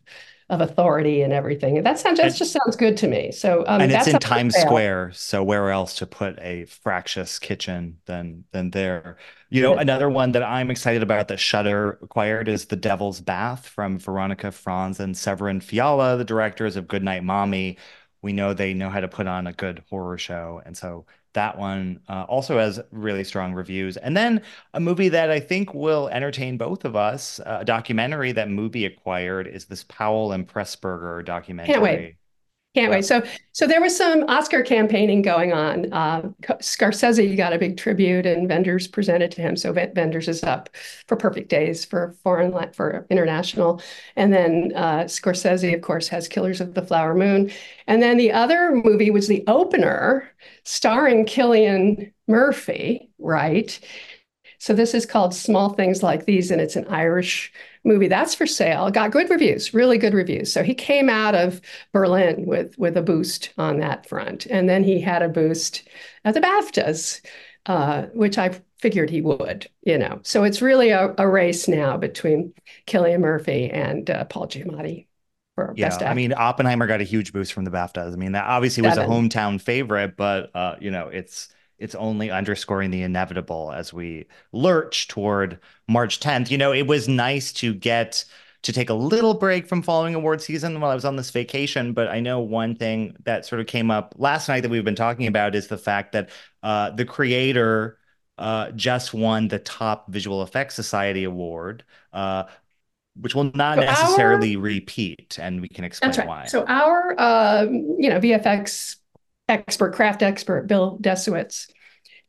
of 0.50 0.62
authority 0.62 1.20
and 1.20 1.32
everything. 1.32 1.82
That 1.82 1.98
sounds 1.98 2.18
that 2.18 2.34
just 2.34 2.52
sounds 2.52 2.74
good 2.74 2.96
to 2.98 3.08
me. 3.08 3.32
So 3.32 3.64
um, 3.66 3.82
and 3.82 3.92
it's 3.92 4.06
in 4.06 4.18
Times 4.18 4.54
Square, 4.56 5.12
so 5.12 5.42
where 5.44 5.70
else 5.70 5.94
to 5.96 6.06
put 6.06 6.38
a 6.38 6.64
fractious 6.64 7.38
kitchen 7.38 7.98
than 8.06 8.44
than 8.52 8.70
there? 8.70 9.18
You 9.50 9.62
know, 9.62 9.76
another 9.76 10.08
one 10.08 10.32
that 10.32 10.42
I'm 10.42 10.70
excited 10.70 11.02
about 11.02 11.28
that 11.28 11.38
Shudder 11.38 11.98
acquired 12.02 12.48
is 12.48 12.66
The 12.66 12.76
Devil's 12.76 13.20
Bath 13.20 13.66
from 13.66 13.98
Veronika 13.98 14.50
Franz 14.50 15.00
and 15.00 15.16
Severin 15.16 15.60
Fiala, 15.60 16.16
the 16.16 16.24
directors 16.24 16.76
of 16.76 16.88
Goodnight 16.88 17.24
Mommy. 17.24 17.76
We 18.22 18.32
know 18.32 18.54
they 18.54 18.74
know 18.74 18.90
how 18.90 19.00
to 19.00 19.08
put 19.08 19.26
on 19.26 19.46
a 19.46 19.52
good 19.52 19.84
horror 19.90 20.18
show, 20.18 20.62
and 20.64 20.76
so 20.76 21.04
that 21.38 21.56
one 21.56 22.00
uh, 22.08 22.24
also 22.24 22.58
has 22.58 22.80
really 22.90 23.22
strong 23.22 23.54
reviews. 23.54 23.96
And 23.96 24.16
then 24.16 24.42
a 24.74 24.80
movie 24.80 25.08
that 25.10 25.30
I 25.30 25.38
think 25.38 25.72
will 25.72 26.08
entertain 26.08 26.56
both 26.56 26.84
of 26.84 26.96
us, 26.96 27.38
uh, 27.40 27.58
a 27.60 27.64
documentary 27.64 28.32
that 28.32 28.48
Mubi 28.48 28.84
acquired 28.86 29.46
is 29.46 29.66
this 29.66 29.84
Powell 29.84 30.32
and 30.32 30.48
Pressburger 30.48 31.24
documentary. 31.24 31.72
Can't 31.72 31.82
wait. 31.82 32.16
Can't 32.74 32.92
wait. 32.92 33.04
So, 33.06 33.22
so 33.52 33.66
there 33.66 33.80
was 33.80 33.96
some 33.96 34.24
Oscar 34.28 34.62
campaigning 34.62 35.22
going 35.22 35.52
on. 35.52 35.92
Uh, 35.92 36.28
Scorsese 36.60 37.36
got 37.36 37.52
a 37.52 37.58
big 37.58 37.76
tribute, 37.76 38.24
and 38.24 38.48
Wenders 38.48 38.86
presented 38.86 39.32
to 39.32 39.40
him. 39.40 39.56
So 39.56 39.72
Wenders 39.72 40.28
is 40.28 40.44
up 40.44 40.68
for 41.06 41.16
Perfect 41.16 41.48
Days 41.48 41.84
for 41.84 42.14
foreign 42.22 42.52
for 42.74 43.06
international, 43.10 43.80
and 44.16 44.32
then 44.32 44.72
uh, 44.76 45.04
Scorsese, 45.04 45.74
of 45.74 45.80
course, 45.80 46.08
has 46.08 46.28
Killers 46.28 46.60
of 46.60 46.74
the 46.74 46.82
Flower 46.82 47.14
Moon, 47.14 47.50
and 47.88 48.02
then 48.02 48.16
the 48.16 48.30
other 48.30 48.76
movie 48.84 49.10
was 49.10 49.26
the 49.26 49.42
opener, 49.48 50.30
starring 50.64 51.24
Cillian 51.24 52.12
Murphy, 52.28 53.10
right? 53.18 53.80
So 54.58 54.74
this 54.74 54.94
is 54.94 55.06
called 55.06 55.34
Small 55.34 55.70
Things 55.70 56.02
Like 56.02 56.24
These, 56.24 56.50
and 56.50 56.60
it's 56.60 56.76
an 56.76 56.86
Irish 56.88 57.52
movie. 57.84 58.08
That's 58.08 58.34
for 58.34 58.46
sale. 58.46 58.90
Got 58.90 59.12
good 59.12 59.30
reviews, 59.30 59.72
really 59.72 59.98
good 59.98 60.14
reviews. 60.14 60.52
So 60.52 60.62
he 60.62 60.74
came 60.74 61.08
out 61.08 61.34
of 61.34 61.60
Berlin 61.92 62.44
with 62.46 62.76
with 62.78 62.96
a 62.96 63.02
boost 63.02 63.52
on 63.58 63.78
that 63.78 64.08
front, 64.08 64.46
and 64.46 64.68
then 64.68 64.84
he 64.84 65.00
had 65.00 65.22
a 65.22 65.28
boost 65.28 65.88
at 66.24 66.34
the 66.34 66.40
BAFTAs, 66.40 67.20
uh, 67.66 68.02
which 68.14 68.38
I 68.38 68.60
figured 68.80 69.10
he 69.10 69.20
would. 69.20 69.68
You 69.82 69.98
know, 69.98 70.20
so 70.24 70.44
it's 70.44 70.60
really 70.62 70.90
a, 70.90 71.14
a 71.18 71.28
race 71.28 71.68
now 71.68 71.96
between 71.96 72.52
Cillian 72.86 73.20
Murphy 73.20 73.70
and 73.70 74.08
uh, 74.10 74.24
Paul 74.24 74.48
Giamatti. 74.48 75.06
yeah, 75.74 75.96
I 76.00 76.14
mean, 76.14 76.32
Oppenheimer 76.32 76.86
got 76.86 77.00
a 77.00 77.04
huge 77.04 77.32
boost 77.32 77.52
from 77.52 77.64
the 77.64 77.70
BAFTAs. 77.70 78.12
I 78.12 78.16
mean, 78.16 78.32
that 78.32 78.44
obviously 78.46 78.82
was 78.82 78.96
a 78.96 79.04
hometown 79.04 79.60
favorite, 79.60 80.16
but 80.16 80.54
uh, 80.54 80.76
you 80.80 80.90
know, 80.90 81.08
it's 81.08 81.48
it's 81.78 81.94
only 81.94 82.30
underscoring 82.30 82.90
the 82.90 83.02
inevitable 83.02 83.72
as 83.72 83.92
we 83.92 84.26
lurch 84.52 85.08
toward 85.08 85.58
March 85.88 86.20
10th. 86.20 86.50
You 86.50 86.58
know, 86.58 86.72
it 86.72 86.86
was 86.86 87.08
nice 87.08 87.52
to 87.54 87.74
get 87.74 88.24
to 88.62 88.72
take 88.72 88.90
a 88.90 88.94
little 88.94 89.34
break 89.34 89.66
from 89.66 89.82
following 89.82 90.14
award 90.14 90.42
season 90.42 90.80
while 90.80 90.90
I 90.90 90.94
was 90.94 91.04
on 91.04 91.16
this 91.16 91.30
vacation. 91.30 91.92
But 91.92 92.08
I 92.08 92.20
know 92.20 92.40
one 92.40 92.74
thing 92.74 93.16
that 93.24 93.46
sort 93.46 93.60
of 93.60 93.66
came 93.66 93.90
up 93.90 94.14
last 94.18 94.48
night 94.48 94.62
that 94.62 94.70
we've 94.70 94.84
been 94.84 94.96
talking 94.96 95.26
about 95.26 95.54
is 95.54 95.68
the 95.68 95.78
fact 95.78 96.12
that 96.12 96.30
uh, 96.62 96.90
the 96.90 97.04
creator 97.04 97.98
uh, 98.36 98.70
just 98.72 99.14
won 99.14 99.48
the 99.48 99.58
top 99.58 100.10
Visual 100.10 100.42
Effects 100.42 100.74
Society 100.74 101.24
award. 101.24 101.84
Uh, 102.12 102.44
which 103.20 103.34
will 103.34 103.50
not 103.54 103.78
so 103.78 103.84
necessarily 103.84 104.54
our, 104.54 104.62
repeat, 104.62 105.40
and 105.40 105.60
we 105.60 105.68
can 105.68 105.82
explain 105.82 106.12
right. 106.18 106.28
why. 106.28 106.44
So 106.46 106.64
our, 106.68 107.14
um, 107.18 107.96
you 107.98 108.08
know, 108.08 108.20
VFX 108.20 108.94
expert, 109.48 109.94
craft 109.94 110.22
expert 110.22 110.66
Bill 110.66 110.98
Desowitz, 111.00 111.68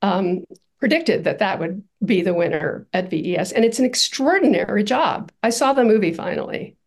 um, 0.02 0.44
predicted 0.80 1.26
that 1.26 1.40
that 1.40 1.60
would 1.60 1.84
be 2.04 2.22
the 2.22 2.34
winner 2.34 2.88
at 2.94 3.10
VES. 3.10 3.52
And 3.52 3.66
it's 3.66 3.80
an 3.80 3.86
extraordinary 3.86 4.84
job. 4.84 5.32
I 5.44 5.50
saw 5.50 5.74
the 5.74 5.84
movie 5.84 6.14
finally. 6.14 6.78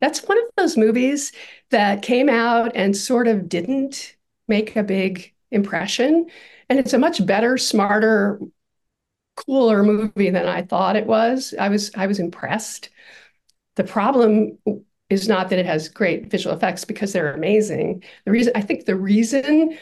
That's 0.00 0.22
one 0.22 0.38
of 0.38 0.44
those 0.56 0.76
movies 0.76 1.32
that 1.70 2.02
came 2.02 2.28
out 2.28 2.72
and 2.74 2.96
sort 2.96 3.28
of 3.28 3.48
didn't 3.48 4.16
make 4.48 4.76
a 4.76 4.82
big 4.82 5.34
impression. 5.50 6.26
And 6.68 6.78
it's 6.78 6.92
a 6.92 6.98
much 6.98 7.24
better, 7.26 7.58
smarter, 7.58 8.40
cooler 9.36 9.82
movie 9.82 10.30
than 10.30 10.46
I 10.46 10.62
thought 10.62 10.96
it 10.96 11.06
was. 11.06 11.54
I 11.58 11.68
was 11.68 11.90
I 11.94 12.06
was 12.06 12.18
impressed. 12.18 12.90
The 13.76 13.84
problem 13.84 14.58
is 15.10 15.28
not 15.28 15.50
that 15.50 15.58
it 15.58 15.66
has 15.66 15.88
great 15.88 16.30
visual 16.30 16.54
effects 16.56 16.84
because 16.84 17.12
they're 17.12 17.34
amazing. 17.34 18.02
The 18.24 18.30
reason 18.30 18.52
I 18.54 18.62
think 18.62 18.86
the 18.86 18.96
reason 18.96 19.76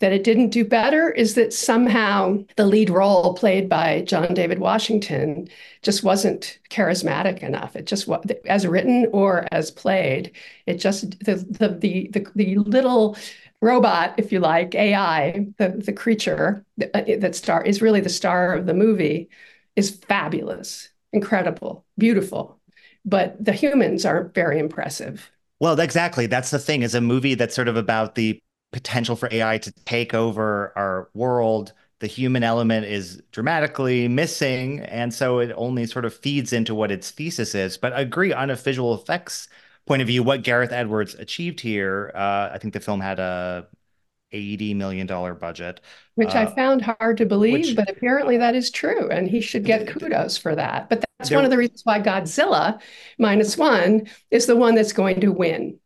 that 0.00 0.12
it 0.12 0.24
didn't 0.24 0.50
do 0.50 0.64
better 0.64 1.10
is 1.10 1.34
that 1.34 1.52
somehow 1.52 2.38
the 2.56 2.66
lead 2.66 2.90
role 2.90 3.34
played 3.34 3.68
by 3.68 4.02
John 4.02 4.34
David 4.34 4.58
Washington 4.58 5.48
just 5.80 6.02
wasn't 6.02 6.58
charismatic 6.70 7.42
enough. 7.42 7.76
It 7.76 7.86
just 7.86 8.08
as 8.46 8.66
written 8.66 9.06
or 9.12 9.46
as 9.52 9.70
played. 9.70 10.32
It 10.66 10.74
just 10.74 11.24
the 11.24 11.36
the 11.36 11.68
the 11.68 12.10
the, 12.12 12.26
the 12.34 12.56
little 12.58 13.16
robot, 13.60 14.14
if 14.18 14.32
you 14.32 14.40
like, 14.40 14.74
AI, 14.74 15.46
the 15.58 15.68
the 15.68 15.92
creature 15.92 16.66
that, 16.78 16.90
uh, 16.94 17.20
that 17.20 17.36
star 17.36 17.64
is 17.64 17.80
really 17.80 18.00
the 18.00 18.08
star 18.08 18.54
of 18.54 18.66
the 18.66 18.74
movie, 18.74 19.28
is 19.76 19.90
fabulous, 19.90 20.90
incredible, 21.12 21.86
beautiful 21.96 22.60
but 23.04 23.42
the 23.42 23.52
humans 23.52 24.04
aren't 24.04 24.34
very 24.34 24.58
impressive. 24.58 25.30
Well, 25.60 25.78
exactly. 25.78 26.26
That's 26.26 26.50
the 26.50 26.58
thing. 26.58 26.82
Is 26.82 26.94
a 26.94 27.00
movie 27.00 27.34
that's 27.34 27.54
sort 27.54 27.68
of 27.68 27.76
about 27.76 28.14
the 28.14 28.40
potential 28.72 29.16
for 29.16 29.28
AI 29.30 29.58
to 29.58 29.72
take 29.84 30.14
over 30.14 30.72
our 30.76 31.08
world. 31.14 31.72
The 32.00 32.06
human 32.08 32.42
element 32.42 32.86
is 32.86 33.22
dramatically 33.30 34.08
missing, 34.08 34.80
and 34.80 35.14
so 35.14 35.38
it 35.38 35.52
only 35.56 35.86
sort 35.86 36.04
of 36.04 36.14
feeds 36.14 36.52
into 36.52 36.74
what 36.74 36.90
its 36.90 37.10
thesis 37.12 37.54
is. 37.54 37.76
But 37.76 37.92
I 37.92 38.00
agree 38.00 38.32
on 38.32 38.50
a 38.50 38.56
visual 38.56 38.94
effects 38.94 39.48
point 39.86 40.02
of 40.02 40.08
view, 40.08 40.22
what 40.22 40.42
Gareth 40.42 40.72
Edwards 40.72 41.14
achieved 41.14 41.60
here. 41.60 42.10
Uh, 42.14 42.50
I 42.52 42.58
think 42.58 42.74
the 42.74 42.80
film 42.80 43.00
had 43.00 43.18
a 43.18 43.66
$80 44.32 44.76
million 44.76 45.06
budget. 45.06 45.80
Which 46.14 46.34
uh, 46.34 46.38
I 46.40 46.46
found 46.46 46.82
hard 46.82 47.16
to 47.18 47.26
believe, 47.26 47.52
which, 47.52 47.76
but 47.76 47.90
apparently 47.90 48.36
that 48.38 48.54
is 48.54 48.70
true. 48.70 49.08
And 49.10 49.28
he 49.28 49.40
should 49.40 49.64
get 49.64 49.86
kudos 49.86 50.36
for 50.36 50.54
that. 50.54 50.88
But 50.88 51.04
that's 51.22 51.30
there, 51.30 51.38
one 51.38 51.44
of 51.44 51.50
the 51.50 51.56
reasons 51.56 51.82
why 51.84 52.00
Godzilla 52.00 52.80
minus 53.18 53.56
one 53.56 54.08
is 54.30 54.46
the 54.46 54.56
one 54.56 54.74
that's 54.74 54.92
going 54.92 55.20
to 55.20 55.28
win 55.28 55.78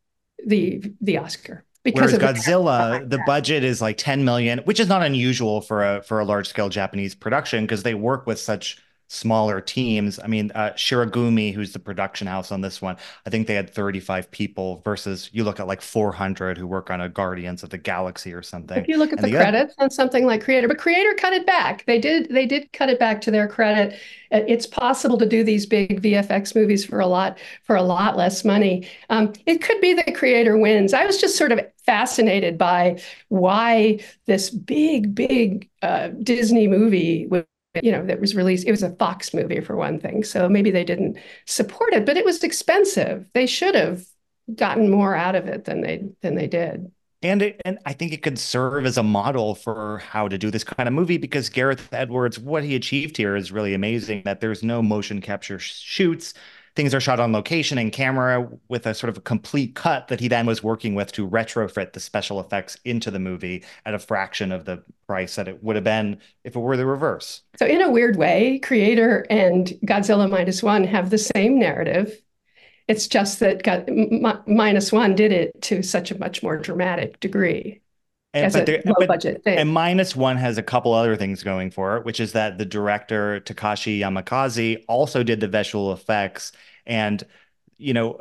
the 0.44 0.82
the 1.00 1.18
Oscar. 1.18 1.64
Because 1.84 2.12
Whereas 2.12 2.36
Godzilla, 2.38 3.08
the 3.08 3.20
budget 3.26 3.62
is 3.62 3.80
like 3.80 3.96
10 3.96 4.24
million, 4.24 4.58
which 4.64 4.80
is 4.80 4.88
not 4.88 5.02
unusual 5.02 5.60
for 5.60 5.84
a 5.84 6.02
for 6.02 6.18
a 6.18 6.24
large 6.24 6.48
scale 6.48 6.68
Japanese 6.68 7.14
production 7.14 7.64
because 7.64 7.84
they 7.84 7.94
work 7.94 8.26
with 8.26 8.40
such 8.40 8.78
smaller 9.08 9.60
teams. 9.60 10.18
I 10.22 10.26
mean, 10.26 10.50
uh, 10.54 10.70
Shirogumi, 10.70 11.52
who's 11.54 11.72
the 11.72 11.78
production 11.78 12.26
house 12.26 12.50
on 12.50 12.60
this 12.60 12.82
one, 12.82 12.96
I 13.24 13.30
think 13.30 13.46
they 13.46 13.54
had 13.54 13.70
35 13.70 14.30
people 14.30 14.80
versus 14.84 15.30
you 15.32 15.44
look 15.44 15.60
at 15.60 15.66
like 15.66 15.80
400 15.80 16.58
who 16.58 16.66
work 16.66 16.90
on 16.90 17.00
a 17.00 17.08
Guardians 17.08 17.62
of 17.62 17.70
the 17.70 17.78
Galaxy 17.78 18.32
or 18.32 18.42
something. 18.42 18.78
If 18.78 18.88
you 18.88 18.98
look 18.98 19.12
at 19.12 19.20
the, 19.20 19.28
the, 19.28 19.36
credits 19.36 19.74
other- 19.78 19.84
on 19.84 19.90
something 19.90 20.26
like 20.26 20.42
Creator, 20.42 20.68
but 20.68 20.78
Creator 20.78 21.14
cut 21.14 21.32
it 21.32 21.46
back. 21.46 21.84
They 21.86 22.00
did 22.00 22.28
they 22.30 22.46
did 22.46 22.72
cut 22.72 22.88
it 22.88 22.98
back 22.98 23.20
to 23.22 23.30
their 23.30 23.48
credit. 23.48 23.98
Uh, 24.32 24.40
it's 24.48 24.66
possible 24.66 25.18
to 25.18 25.26
do 25.26 25.44
these 25.44 25.66
big 25.66 26.02
VFX 26.02 26.54
movies 26.54 26.84
for 26.84 27.00
a 27.00 27.06
lot 27.06 27.38
for 27.64 27.76
a 27.76 27.82
lot 27.82 28.16
less 28.16 28.44
money. 28.44 28.88
Um, 29.08 29.32
it 29.46 29.62
could 29.62 29.80
be 29.80 29.94
the 29.94 30.10
Creator 30.12 30.58
wins. 30.58 30.92
I 30.92 31.06
was 31.06 31.20
just 31.20 31.36
sort 31.36 31.52
of 31.52 31.60
fascinated 31.84 32.58
by 32.58 33.00
why 33.28 34.00
this 34.26 34.50
big 34.50 35.14
big 35.14 35.68
uh, 35.82 36.08
Disney 36.08 36.66
movie 36.66 37.26
you 37.82 37.92
know 37.92 38.04
that 38.04 38.20
was 38.20 38.34
released 38.34 38.66
it 38.66 38.70
was 38.70 38.82
a 38.82 38.94
fox 38.96 39.32
movie 39.32 39.60
for 39.60 39.76
one 39.76 39.98
thing 39.98 40.22
so 40.24 40.48
maybe 40.48 40.70
they 40.70 40.84
didn't 40.84 41.18
support 41.46 41.92
it 41.92 42.04
but 42.06 42.16
it 42.16 42.24
was 42.24 42.42
expensive 42.42 43.26
they 43.34 43.46
should 43.46 43.74
have 43.74 44.04
gotten 44.54 44.90
more 44.90 45.14
out 45.14 45.34
of 45.34 45.46
it 45.46 45.64
than 45.64 45.80
they 45.80 46.04
than 46.22 46.34
they 46.34 46.46
did 46.46 46.90
and 47.22 47.42
it, 47.42 47.60
and 47.64 47.78
I 47.86 47.92
think 47.92 48.12
it 48.12 48.22
could 48.22 48.38
serve 48.38 48.84
as 48.84 48.98
a 48.98 49.02
model 49.02 49.54
for 49.54 49.98
how 49.98 50.28
to 50.28 50.36
do 50.36 50.50
this 50.50 50.64
kind 50.64 50.86
of 50.86 50.92
movie 50.92 51.16
because 51.16 51.48
Gareth 51.48 51.88
Edwards, 51.92 52.38
what 52.38 52.62
he 52.62 52.76
achieved 52.76 53.16
here 53.16 53.34
is 53.34 53.50
really 53.50 53.74
amazing. 53.74 54.22
That 54.24 54.40
there's 54.40 54.62
no 54.62 54.82
motion 54.82 55.20
capture 55.20 55.58
shoots, 55.58 56.34
things 56.76 56.94
are 56.94 57.00
shot 57.00 57.18
on 57.18 57.32
location 57.32 57.78
and 57.78 57.90
camera 57.90 58.48
with 58.68 58.86
a 58.86 58.94
sort 58.94 59.08
of 59.08 59.16
a 59.16 59.22
complete 59.22 59.74
cut 59.74 60.08
that 60.08 60.20
he 60.20 60.28
then 60.28 60.46
was 60.46 60.62
working 60.62 60.94
with 60.94 61.10
to 61.12 61.28
retrofit 61.28 61.94
the 61.94 62.00
special 62.00 62.38
effects 62.38 62.76
into 62.84 63.10
the 63.10 63.18
movie 63.18 63.64
at 63.86 63.94
a 63.94 63.98
fraction 63.98 64.52
of 64.52 64.66
the 64.66 64.84
price 65.06 65.36
that 65.36 65.48
it 65.48 65.64
would 65.64 65.74
have 65.74 65.84
been 65.84 66.18
if 66.44 66.54
it 66.54 66.58
were 66.58 66.76
the 66.76 66.86
reverse. 66.86 67.40
So, 67.58 67.66
in 67.66 67.80
a 67.80 67.90
weird 67.90 68.16
way, 68.16 68.58
Creator 68.58 69.26
and 69.30 69.68
Godzilla 69.86 70.30
Minus 70.30 70.62
One 70.62 70.84
have 70.84 71.08
the 71.08 71.18
same 71.18 71.58
narrative. 71.58 72.20
It's 72.86 73.08
just 73.08 73.40
that 73.40 73.62
God, 73.62 73.88
M- 73.88 74.42
Minus 74.46 74.92
One 74.92 75.14
did 75.14 75.32
it 75.32 75.60
to 75.62 75.82
such 75.82 76.10
a 76.10 76.18
much 76.18 76.42
more 76.42 76.58
dramatic 76.58 77.18
degree. 77.20 77.80
And, 78.36 78.52
but 78.52 78.66
there, 78.66 78.82
but, 78.84 79.08
budget 79.08 79.42
thing. 79.44 79.56
and 79.56 79.70
minus 79.70 80.14
one 80.14 80.36
has 80.36 80.58
a 80.58 80.62
couple 80.62 80.92
other 80.92 81.16
things 81.16 81.42
going 81.42 81.70
for 81.70 81.96
it, 81.96 82.04
which 82.04 82.20
is 82.20 82.32
that 82.32 82.58
the 82.58 82.66
director 82.66 83.40
Takashi 83.40 83.98
Yamazaki 83.98 84.84
also 84.88 85.22
did 85.22 85.40
the 85.40 85.48
visual 85.48 85.92
effects, 85.92 86.52
and 86.84 87.24
you 87.78 87.92
know, 87.92 88.18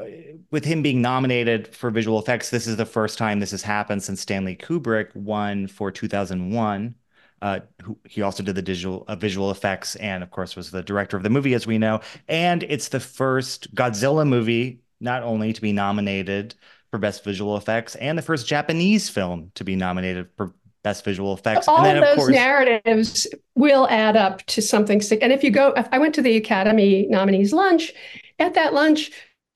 with 0.52 0.66
him 0.66 0.82
being 0.82 1.02
nominated 1.02 1.74
for 1.74 1.90
visual 1.90 2.20
effects, 2.20 2.50
this 2.50 2.68
is 2.68 2.78
the 2.78 2.86
first 2.86 3.18
time 3.18 3.40
this 3.40 3.52
has 3.52 3.62
happened 3.62 4.04
since 4.04 4.20
Stanley 4.22 4.56
Kubrick 4.56 5.16
won 5.16 5.68
for 5.68 5.92
2001. 5.92 6.96
Uh, 7.42 7.60
who, 7.84 7.98
he 8.06 8.22
also 8.22 8.42
did 8.42 8.56
the 8.56 8.62
digital 8.62 9.04
uh, 9.08 9.16
visual 9.16 9.52
effects 9.52 9.96
and, 9.98 10.24
of 10.24 10.32
course, 10.32 10.56
was 10.56 10.72
the 10.72 10.82
director 10.82 11.16
of 11.16 11.24
the 11.24 11.30
movie, 11.30 11.54
as 11.54 11.68
we 11.68 11.78
know. 11.78 12.00
And 12.28 12.64
it's 12.64 12.88
the 12.88 13.00
first 13.00 13.74
Godzilla 13.76 14.28
movie 14.28 14.82
not 15.00 15.22
only 15.22 15.54
to 15.54 15.62
be 15.62 15.72
nominated 15.72 16.56
for 16.96 17.00
Best 17.00 17.26
Visual 17.26 17.58
Effects 17.58 17.96
and 17.96 18.18
the 18.18 18.22
first 18.22 18.48
Japanese 18.48 19.10
film 19.10 19.52
to 19.56 19.66
be 19.66 19.76
nominated 19.76 20.30
for 20.38 20.54
Best 20.82 21.04
Visual 21.04 21.34
Effects. 21.34 21.68
All 21.68 21.80
and 21.80 21.98
then, 21.98 22.02
those 22.02 22.16
course, 22.16 22.32
narratives 22.32 23.28
will 23.54 23.86
add 23.90 24.16
up 24.16 24.46
to 24.46 24.62
something. 24.62 25.02
And 25.22 25.34
if 25.34 25.44
you 25.44 25.52
go, 25.52 25.74
I 25.92 26.00
went 26.00 26.16
to 26.16 26.22
the 26.22 26.38
Academy 26.38 27.06
nominees 27.10 27.52
lunch. 27.52 27.92
At 28.40 28.54
that 28.54 28.74
lunch, 28.74 29.12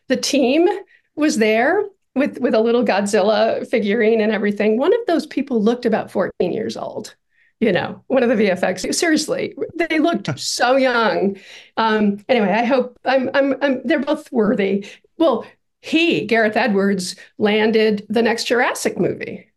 the 0.09 0.17
team 0.17 0.67
was 1.15 1.37
there 1.37 1.85
with 2.13 2.39
with 2.39 2.53
a 2.53 2.59
little 2.59 2.83
Godzilla 2.83 3.65
figurine 3.69 4.19
and 4.19 4.33
everything. 4.33 4.77
One 4.77 4.93
of 4.93 4.99
those 5.07 5.25
people 5.25 5.63
looked 5.63 5.85
about 5.85 6.11
14 6.11 6.51
years 6.51 6.75
old. 6.75 7.15
You 7.61 7.71
know, 7.71 8.03
one 8.07 8.23
of 8.23 8.29
the 8.29 8.35
VFX. 8.35 8.93
Seriously, 8.93 9.55
they 9.75 9.99
looked 9.99 10.37
so 10.39 10.75
young. 10.75 11.37
Um, 11.77 12.17
anyway, 12.27 12.51
I 12.51 12.65
hope 12.65 12.99
I'm, 13.05 13.29
I'm, 13.33 13.55
I'm. 13.61 13.81
They're 13.85 13.99
both 13.99 14.29
worthy. 14.29 14.87
Well, 15.17 15.45
he, 15.81 16.25
Gareth 16.25 16.57
Edwards, 16.57 17.15
landed 17.37 18.05
the 18.09 18.21
next 18.21 18.45
Jurassic 18.45 18.99
movie 18.99 19.49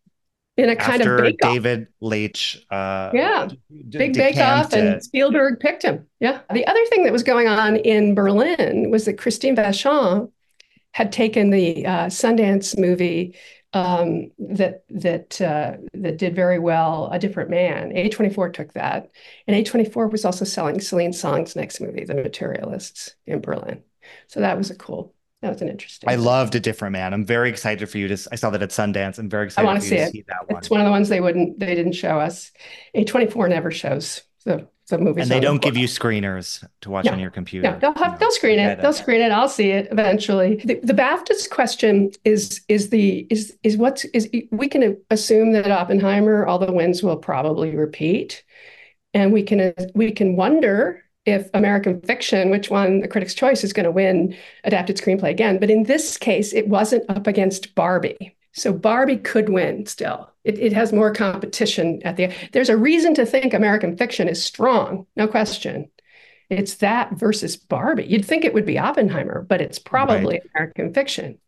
in 0.55 0.69
a 0.69 0.75
kind 0.75 1.01
After 1.01 1.25
of 1.25 1.37
David 1.37 1.87
Leitch. 1.99 2.65
Uh, 2.69 3.11
yeah, 3.13 3.47
d- 3.47 3.97
big 3.97 4.13
bake 4.13 4.37
off, 4.37 4.73
and 4.73 5.01
Spielberg 5.03 5.59
picked 5.59 5.83
him. 5.83 6.07
Yeah. 6.19 6.41
The 6.51 6.65
other 6.67 6.85
thing 6.85 7.03
that 7.03 7.13
was 7.13 7.23
going 7.23 7.47
on 7.47 7.77
in 7.77 8.15
Berlin 8.15 8.89
was 8.91 9.05
that 9.05 9.17
Christine 9.17 9.55
Vachon 9.55 10.31
had 10.91 11.11
taken 11.11 11.49
the 11.49 11.85
uh, 11.85 12.05
Sundance 12.05 12.77
movie 12.77 13.35
um, 13.73 14.29
that 14.37 14.83
that 14.89 15.41
uh, 15.41 15.77
that 15.95 16.17
did 16.17 16.35
very 16.35 16.59
well, 16.59 17.09
A 17.11 17.17
Different 17.17 17.49
Man. 17.49 17.91
A24 17.91 18.53
took 18.53 18.73
that, 18.73 19.09
and 19.47 19.65
A24 19.65 20.11
was 20.11 20.23
also 20.23 20.45
selling 20.45 20.79
Celine 20.79 21.13
Song's 21.13 21.55
next 21.55 21.81
movie, 21.81 22.05
The 22.05 22.13
Materialists, 22.13 23.15
in 23.25 23.41
Berlin. 23.41 23.81
So 24.27 24.41
that 24.41 24.57
was 24.57 24.69
a 24.69 24.75
cool 24.75 25.15
that 25.43 25.51
was 25.51 25.61
an 25.61 25.67
interesting. 25.67 26.09
I 26.09 26.15
loved 26.15 26.55
a 26.55 26.59
different 26.59 26.93
man. 26.93 27.13
I'm 27.13 27.25
very 27.25 27.49
excited 27.49 27.89
for 27.89 27.97
you 27.97 28.07
to. 28.07 28.17
I 28.31 28.35
saw 28.35 28.49
that 28.49 28.63
at 28.63 28.69
Sundance. 28.69 29.19
I'm 29.19 29.29
very 29.29 29.45
excited. 29.45 29.67
I 29.67 29.69
want 29.69 29.81
to 29.81 29.87
see 29.87 29.97
it. 29.97 30.11
See 30.13 30.23
that 30.29 30.47
one. 30.49 30.57
It's 30.57 30.69
one 30.69 30.79
of 30.79 30.85
the 30.85 30.91
ones 30.91 31.09
they 31.09 31.19
wouldn't. 31.19 31.59
They 31.59 31.75
didn't 31.75 31.93
show 31.93 32.17
us. 32.17 32.51
A24 32.95 33.49
never 33.49 33.69
shows 33.69 34.21
the 34.45 34.67
the 34.89 34.97
movie. 34.97 35.21
And 35.21 35.29
they 35.29 35.41
don't 35.41 35.61
give 35.61 35.75
you 35.75 35.87
screeners 35.87 36.65
to 36.81 36.89
watch 36.89 37.05
no, 37.05 37.11
on 37.11 37.19
your 37.19 37.29
computer. 37.29 37.71
No, 37.71 37.79
they'll 37.79 38.03
have, 38.03 38.19
they'll 38.19 38.31
screen 38.31 38.59
it. 38.59 38.81
They'll 38.81 38.93
screen 38.93 39.21
it. 39.21 39.31
I'll 39.31 39.49
see 39.49 39.71
it 39.71 39.89
eventually. 39.91 40.61
The, 40.63 40.79
the 40.81 40.93
BAFTA's 40.93 41.47
question 41.47 42.11
is 42.23 42.61
is 42.69 42.89
the 42.89 43.27
is 43.29 43.57
is 43.63 43.77
what 43.77 44.05
is 44.13 44.29
we 44.51 44.67
can 44.67 44.97
assume 45.09 45.51
that 45.53 45.69
Oppenheimer 45.69 46.45
all 46.45 46.59
the 46.59 46.71
wins 46.71 47.03
will 47.03 47.17
probably 47.17 47.75
repeat, 47.75 48.43
and 49.13 49.33
we 49.33 49.43
can 49.43 49.73
we 49.93 50.11
can 50.11 50.35
wonder 50.37 51.03
if 51.25 51.49
American 51.53 52.01
fiction, 52.01 52.49
which 52.49 52.69
won 52.69 52.99
the 52.99 53.07
Critics' 53.07 53.33
Choice, 53.33 53.63
is 53.63 53.73
going 53.73 53.85
to 53.85 53.91
win 53.91 54.35
adapted 54.63 54.97
screenplay 54.97 55.29
again. 55.29 55.59
But 55.59 55.71
in 55.71 55.83
this 55.83 56.17
case, 56.17 56.53
it 56.53 56.67
wasn't 56.67 57.09
up 57.09 57.27
against 57.27 57.75
Barbie. 57.75 58.35
So 58.51 58.71
Barbie 58.71 59.17
could 59.17 59.49
win 59.49 59.85
still. 59.85 60.29
It, 60.43 60.59
it 60.59 60.73
has 60.73 60.93
more 60.93 61.13
competition 61.13 62.01
at 62.03 62.17
the 62.17 62.31
there's 62.51 62.69
a 62.69 62.77
reason 62.77 63.15
to 63.15 63.25
think 63.25 63.53
American 63.53 63.97
fiction 63.97 64.27
is 64.27 64.43
strong, 64.43 65.07
no 65.15 65.27
question. 65.27 65.89
It's 66.49 66.75
that 66.75 67.13
versus 67.13 67.55
Barbie. 67.55 68.05
You'd 68.05 68.25
think 68.25 68.45
it 68.45 68.53
would 68.53 68.65
be 68.65 68.77
Oppenheimer, 68.77 69.41
but 69.41 69.61
it's 69.61 69.79
probably 69.79 70.35
right. 70.35 70.49
American 70.55 70.93
fiction. 70.93 71.39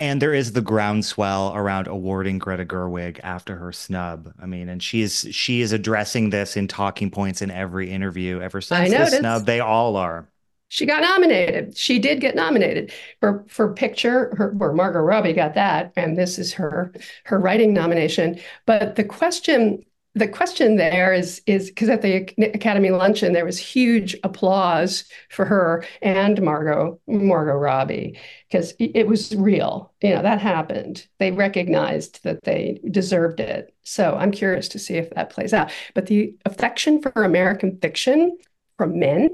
And 0.00 0.20
there 0.20 0.34
is 0.34 0.52
the 0.52 0.60
groundswell 0.60 1.54
around 1.54 1.86
awarding 1.86 2.38
Greta 2.38 2.64
Gerwig 2.64 3.20
after 3.22 3.56
her 3.56 3.72
snub. 3.72 4.32
I 4.40 4.46
mean, 4.46 4.68
and 4.68 4.82
she 4.82 5.02
is 5.02 5.28
she 5.30 5.60
is 5.60 5.72
addressing 5.72 6.30
this 6.30 6.56
in 6.56 6.68
talking 6.68 7.10
points 7.10 7.42
in 7.42 7.50
every 7.50 7.90
interview 7.90 8.40
ever 8.40 8.60
since 8.60 8.90
the 8.90 9.06
snub. 9.06 9.46
They 9.46 9.60
all 9.60 9.96
are. 9.96 10.28
She 10.68 10.86
got 10.86 11.02
nominated. 11.02 11.76
She 11.76 12.00
did 12.00 12.20
get 12.20 12.34
nominated 12.34 12.92
for 13.20 13.44
for 13.48 13.72
picture. 13.72 14.34
Her, 14.36 14.50
where 14.50 14.72
Margot 14.72 15.00
Robbie 15.00 15.32
got 15.32 15.54
that, 15.54 15.92
and 15.96 16.18
this 16.18 16.38
is 16.38 16.52
her 16.54 16.92
her 17.26 17.38
writing 17.38 17.72
nomination. 17.72 18.40
But 18.66 18.96
the 18.96 19.04
question 19.04 19.84
the 20.14 20.28
question 20.28 20.76
there 20.76 21.12
is 21.12 21.42
is 21.46 21.68
because 21.68 21.88
at 21.88 22.02
the 22.02 22.14
Academy 22.54 22.90
luncheon 22.90 23.32
there 23.32 23.44
was 23.44 23.58
huge 23.58 24.16
applause 24.22 25.04
for 25.28 25.44
her 25.44 25.84
and 26.02 26.40
Margot 26.40 27.00
Margot 27.08 27.54
Robbie 27.54 28.18
because 28.48 28.74
it 28.78 29.08
was 29.08 29.34
real. 29.34 29.92
You 30.02 30.14
know 30.14 30.22
that 30.22 30.40
happened. 30.40 31.06
They 31.18 31.32
recognized 31.32 32.22
that 32.22 32.44
they 32.44 32.80
deserved 32.90 33.40
it. 33.40 33.74
So 33.82 34.14
I'm 34.14 34.30
curious 34.30 34.68
to 34.68 34.78
see 34.78 34.94
if 34.94 35.10
that 35.10 35.30
plays 35.30 35.52
out. 35.52 35.72
But 35.94 36.06
the 36.06 36.36
affection 36.44 37.02
for 37.02 37.10
American 37.16 37.78
fiction 37.80 38.38
from 38.78 38.98
men 38.98 39.30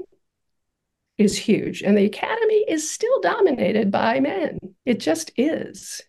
is 1.17 1.37
huge, 1.37 1.83
and 1.83 1.95
the 1.95 2.05
Academy 2.05 2.65
is 2.67 2.89
still 2.89 3.21
dominated 3.21 3.91
by 3.91 4.19
men. 4.19 4.57
It 4.85 4.99
just 4.99 5.31
is. 5.37 6.01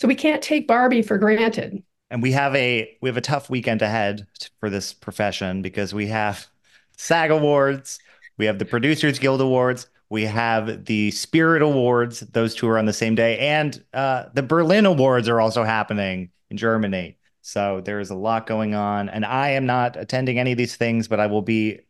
So 0.00 0.06
we 0.06 0.14
can't 0.14 0.42
take 0.42 0.68
Barbie 0.68 1.02
for 1.02 1.16
granted 1.16 1.82
and 2.10 2.22
we 2.22 2.32
have 2.32 2.54
a 2.54 2.96
we 3.00 3.08
have 3.08 3.16
a 3.16 3.22
tough 3.22 3.50
weekend 3.50 3.82
ahead 3.82 4.26
for 4.60 4.70
this 4.70 4.92
profession 4.92 5.62
because 5.62 5.94
we 5.94 6.06
have 6.08 6.46
SAG 6.96 7.30
awards, 7.30 7.98
we 8.38 8.46
have 8.46 8.58
the 8.58 8.64
Producers 8.64 9.18
Guild 9.18 9.40
awards, 9.40 9.86
We 10.10 10.24
have 10.24 10.84
the 10.86 11.10
Spirit 11.12 11.62
Awards; 11.62 12.20
those 12.20 12.54
two 12.54 12.68
are 12.68 12.78
on 12.78 12.86
the 12.86 12.92
same 12.92 13.14
day, 13.14 13.38
and 13.38 13.82
uh, 13.92 14.26
the 14.34 14.42
Berlin 14.42 14.86
Awards 14.86 15.28
are 15.28 15.40
also 15.40 15.64
happening 15.64 16.30
in 16.50 16.56
Germany. 16.56 17.18
So 17.42 17.80
there's 17.82 18.10
a 18.10 18.14
lot 18.14 18.46
going 18.46 18.74
on, 18.74 19.08
and 19.08 19.24
I 19.24 19.50
am 19.50 19.66
not 19.66 19.96
attending 19.96 20.38
any 20.38 20.52
of 20.52 20.58
these 20.58 20.76
things, 20.76 21.08
but 21.08 21.20
I 21.20 21.26
will 21.26 21.42
be 21.42 21.80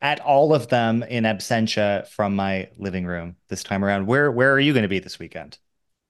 at 0.00 0.20
all 0.20 0.54
of 0.54 0.68
them 0.68 1.02
in 1.02 1.24
absentia 1.24 2.06
from 2.08 2.36
my 2.36 2.68
living 2.78 3.06
room 3.06 3.36
this 3.48 3.62
time 3.62 3.84
around. 3.84 4.06
Where 4.06 4.30
where 4.30 4.52
are 4.52 4.60
you 4.60 4.72
going 4.72 4.82
to 4.82 4.88
be 4.88 4.98
this 4.98 5.18
weekend? 5.18 5.58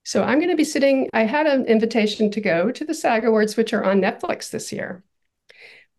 So 0.06 0.22
I'm 0.22 0.38
going 0.38 0.50
to 0.50 0.56
be 0.56 0.62
sitting. 0.62 1.10
I 1.12 1.24
had 1.24 1.48
an 1.48 1.64
invitation 1.66 2.30
to 2.30 2.40
go 2.40 2.70
to 2.70 2.84
the 2.84 2.94
SAG 2.94 3.24
Awards, 3.24 3.56
which 3.56 3.72
are 3.72 3.82
on 3.82 4.00
Netflix 4.00 4.50
this 4.50 4.72
year. 4.72 5.02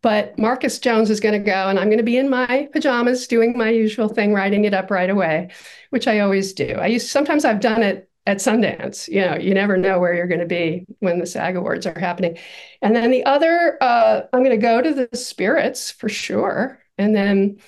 But 0.00 0.38
Marcus 0.38 0.78
Jones 0.78 1.10
is 1.10 1.20
going 1.20 1.34
to 1.34 1.44
go, 1.44 1.68
and 1.68 1.78
I'm 1.78 1.88
going 1.88 1.98
to 1.98 2.02
be 2.02 2.16
in 2.16 2.30
my 2.30 2.70
pajamas 2.72 3.26
doing 3.26 3.54
my 3.54 3.68
usual 3.68 4.08
thing, 4.08 4.32
writing 4.32 4.64
it 4.64 4.72
up 4.72 4.90
right 4.90 5.10
away, 5.10 5.50
which 5.90 6.08
I 6.08 6.20
always 6.20 6.54
do. 6.54 6.70
I 6.80 6.86
use 6.86 7.10
sometimes 7.10 7.44
I've 7.44 7.60
done 7.60 7.82
it 7.82 8.08
at 8.26 8.38
Sundance. 8.38 9.08
You 9.08 9.20
know, 9.26 9.36
you 9.36 9.52
never 9.52 9.76
know 9.76 9.98
where 9.98 10.14
you're 10.14 10.26
going 10.26 10.40
to 10.40 10.46
be 10.46 10.86
when 11.00 11.18
the 11.18 11.26
SAG 11.26 11.56
Awards 11.56 11.84
are 11.84 11.98
happening. 11.98 12.38
And 12.80 12.96
then 12.96 13.10
the 13.10 13.26
other, 13.26 13.76
uh, 13.82 14.22
I'm 14.32 14.42
going 14.42 14.58
to 14.58 14.66
go 14.66 14.80
to 14.80 14.94
the 14.94 15.14
Spirits 15.14 15.90
for 15.90 16.08
sure, 16.08 16.80
and 16.96 17.14
then 17.14 17.58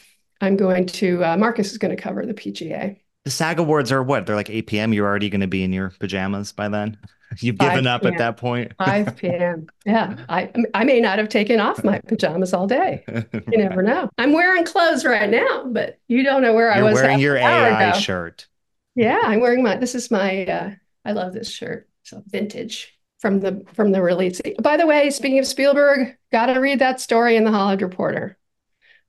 I'm 0.41 0.57
going 0.57 0.87
to, 0.87 1.23
uh, 1.23 1.37
Marcus 1.37 1.71
is 1.71 1.77
going 1.77 1.95
to 1.95 2.03
cover 2.03 2.25
the 2.25 2.33
PGA. 2.33 2.97
The 3.25 3.31
SAG 3.31 3.59
Awards 3.59 3.93
are 3.93 4.03
what? 4.03 4.27
They're 4.27 4.37
like 4.37 4.49
8 4.51 4.67
p.m. 4.67 4.93
You're 4.93 5.07
already 5.07 5.29
going 5.29 5.43
to 5.43 5.47
be 5.47 5.63
in 5.63 5.73
your 5.73 5.91
pajamas 6.01 6.53
by 6.53 6.69
then. 6.69 6.97
You've 7.39 7.59
given 7.59 7.87
up 7.87 8.05
at 8.05 8.19
that 8.19 8.39
point. 8.39 8.73
5 8.79 9.17
p.m. 9.17 9.67
Yeah. 9.87 10.17
I 10.29 10.51
I 10.75 10.83
may 10.85 11.01
not 11.01 11.19
have 11.19 11.29
taken 11.29 11.61
off 11.61 11.85
my 11.85 12.01
pajamas 12.01 12.53
all 12.53 12.67
day. 12.67 13.05
You 13.07 13.25
never 13.59 13.83
know. 13.83 14.11
I'm 14.19 14.33
wearing 14.33 14.65
clothes 14.65 15.05
right 15.05 15.31
now, 15.31 15.65
but 15.67 15.99
you 16.09 16.25
don't 16.25 16.43
know 16.43 16.55
where 16.55 16.75
You're 16.75 16.87
I 16.87 16.91
was. 16.91 16.95
wearing 16.95 17.21
your 17.21 17.37
AI 17.37 17.91
ago. 17.91 17.99
shirt. 17.99 18.49
Yeah, 18.97 19.21
I'm 19.23 19.41
wearing 19.41 19.63
my 19.63 19.77
this 19.77 19.95
is 19.95 20.11
my 20.11 20.45
uh 20.47 20.71
I 21.05 21.13
love 21.13 21.33
this 21.33 21.49
shirt. 21.49 21.89
So 22.03 22.23
vintage 22.27 22.99
from 23.21 23.39
the 23.39 23.65
from 23.75 23.93
the 23.93 24.03
release. 24.03 24.41
By 24.61 24.77
the 24.77 24.87
way, 24.87 25.09
speaking 25.11 25.39
of 25.39 25.47
Spielberg, 25.47 26.17
gotta 26.33 26.59
read 26.59 26.81
that 26.81 27.01
story 27.01 27.37
in 27.37 27.45
the 27.45 27.53
Hollywood 27.53 27.83
Reporter 27.83 28.39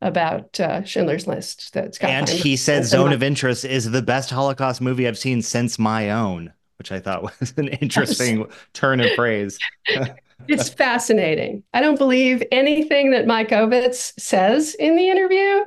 about 0.01 0.59
uh, 0.59 0.83
Schindler's 0.83 1.27
List. 1.27 1.73
That's 1.73 1.97
and 1.99 2.27
he 2.27 2.55
said 2.55 2.85
Zone 2.85 3.13
of 3.13 3.21
Interest 3.21 3.63
is 3.65 3.91
the 3.91 4.01
best 4.01 4.29
Holocaust 4.29 4.81
movie 4.81 5.07
I've 5.07 5.17
seen 5.17 5.41
since 5.41 5.77
my 5.77 6.09
own, 6.09 6.51
which 6.77 6.91
I 6.91 6.99
thought 6.99 7.23
was 7.39 7.53
an 7.57 7.67
interesting 7.67 8.47
turn 8.73 8.99
of 8.99 9.11
phrase. 9.13 9.59
it's 10.47 10.69
fascinating. 10.69 11.63
I 11.73 11.81
don't 11.81 11.97
believe 11.97 12.43
anything 12.51 13.11
that 13.11 13.27
Mike 13.27 13.49
Ovitz 13.49 14.19
says 14.19 14.73
in 14.75 14.95
the 14.95 15.09
interview, 15.09 15.63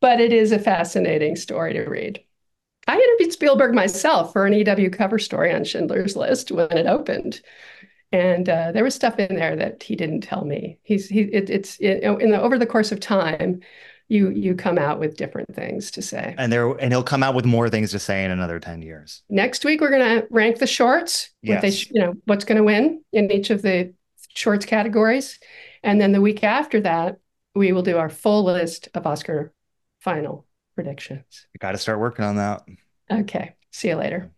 but 0.00 0.20
it 0.20 0.32
is 0.32 0.52
a 0.52 0.58
fascinating 0.58 1.36
story 1.36 1.72
to 1.74 1.84
read. 1.84 2.20
I 2.88 2.96
interviewed 2.96 3.32
Spielberg 3.32 3.74
myself 3.74 4.32
for 4.32 4.46
an 4.46 4.52
EW 4.52 4.90
cover 4.90 5.18
story 5.18 5.52
on 5.52 5.64
Schindler's 5.64 6.14
List 6.14 6.52
when 6.52 6.70
it 6.70 6.86
opened 6.86 7.40
and 8.12 8.48
uh, 8.48 8.72
there 8.72 8.84
was 8.84 8.94
stuff 8.94 9.18
in 9.18 9.34
there 9.34 9.56
that 9.56 9.82
he 9.82 9.96
didn't 9.96 10.20
tell 10.20 10.44
me. 10.44 10.78
He's 10.82 11.08
he 11.08 11.20
it, 11.22 11.50
it's 11.50 11.76
it, 11.78 12.02
in 12.02 12.30
the 12.30 12.40
over 12.40 12.58
the 12.58 12.66
course 12.66 12.92
of 12.92 13.00
time, 13.00 13.60
you 14.08 14.30
you 14.30 14.54
come 14.54 14.78
out 14.78 15.00
with 15.00 15.16
different 15.16 15.54
things 15.54 15.90
to 15.92 16.02
say. 16.02 16.34
And 16.38 16.52
there 16.52 16.68
and 16.72 16.92
he'll 16.92 17.02
come 17.02 17.22
out 17.22 17.34
with 17.34 17.44
more 17.44 17.68
things 17.68 17.90
to 17.90 17.98
say 17.98 18.24
in 18.24 18.30
another 18.30 18.60
ten 18.60 18.82
years. 18.82 19.22
Next 19.28 19.64
week 19.64 19.80
we're 19.80 19.90
going 19.90 20.20
to 20.20 20.26
rank 20.30 20.58
the 20.58 20.66
shorts. 20.66 21.30
Yes. 21.42 21.56
What 21.56 21.62
they 21.62 21.76
you 21.94 22.00
know 22.00 22.14
what's 22.26 22.44
going 22.44 22.58
to 22.58 22.64
win 22.64 23.02
in 23.12 23.30
each 23.30 23.50
of 23.50 23.62
the 23.62 23.92
shorts 24.34 24.66
categories, 24.66 25.38
and 25.82 26.00
then 26.00 26.12
the 26.12 26.20
week 26.20 26.44
after 26.44 26.80
that 26.82 27.18
we 27.54 27.72
will 27.72 27.82
do 27.82 27.96
our 27.96 28.10
full 28.10 28.44
list 28.44 28.88
of 28.94 29.06
Oscar 29.06 29.52
final 30.00 30.46
predictions. 30.74 31.46
You 31.54 31.58
got 31.58 31.72
to 31.72 31.78
start 31.78 31.98
working 31.98 32.24
on 32.24 32.36
that. 32.36 32.62
Okay. 33.10 33.54
See 33.72 33.88
you 33.88 33.96
later. 33.96 34.30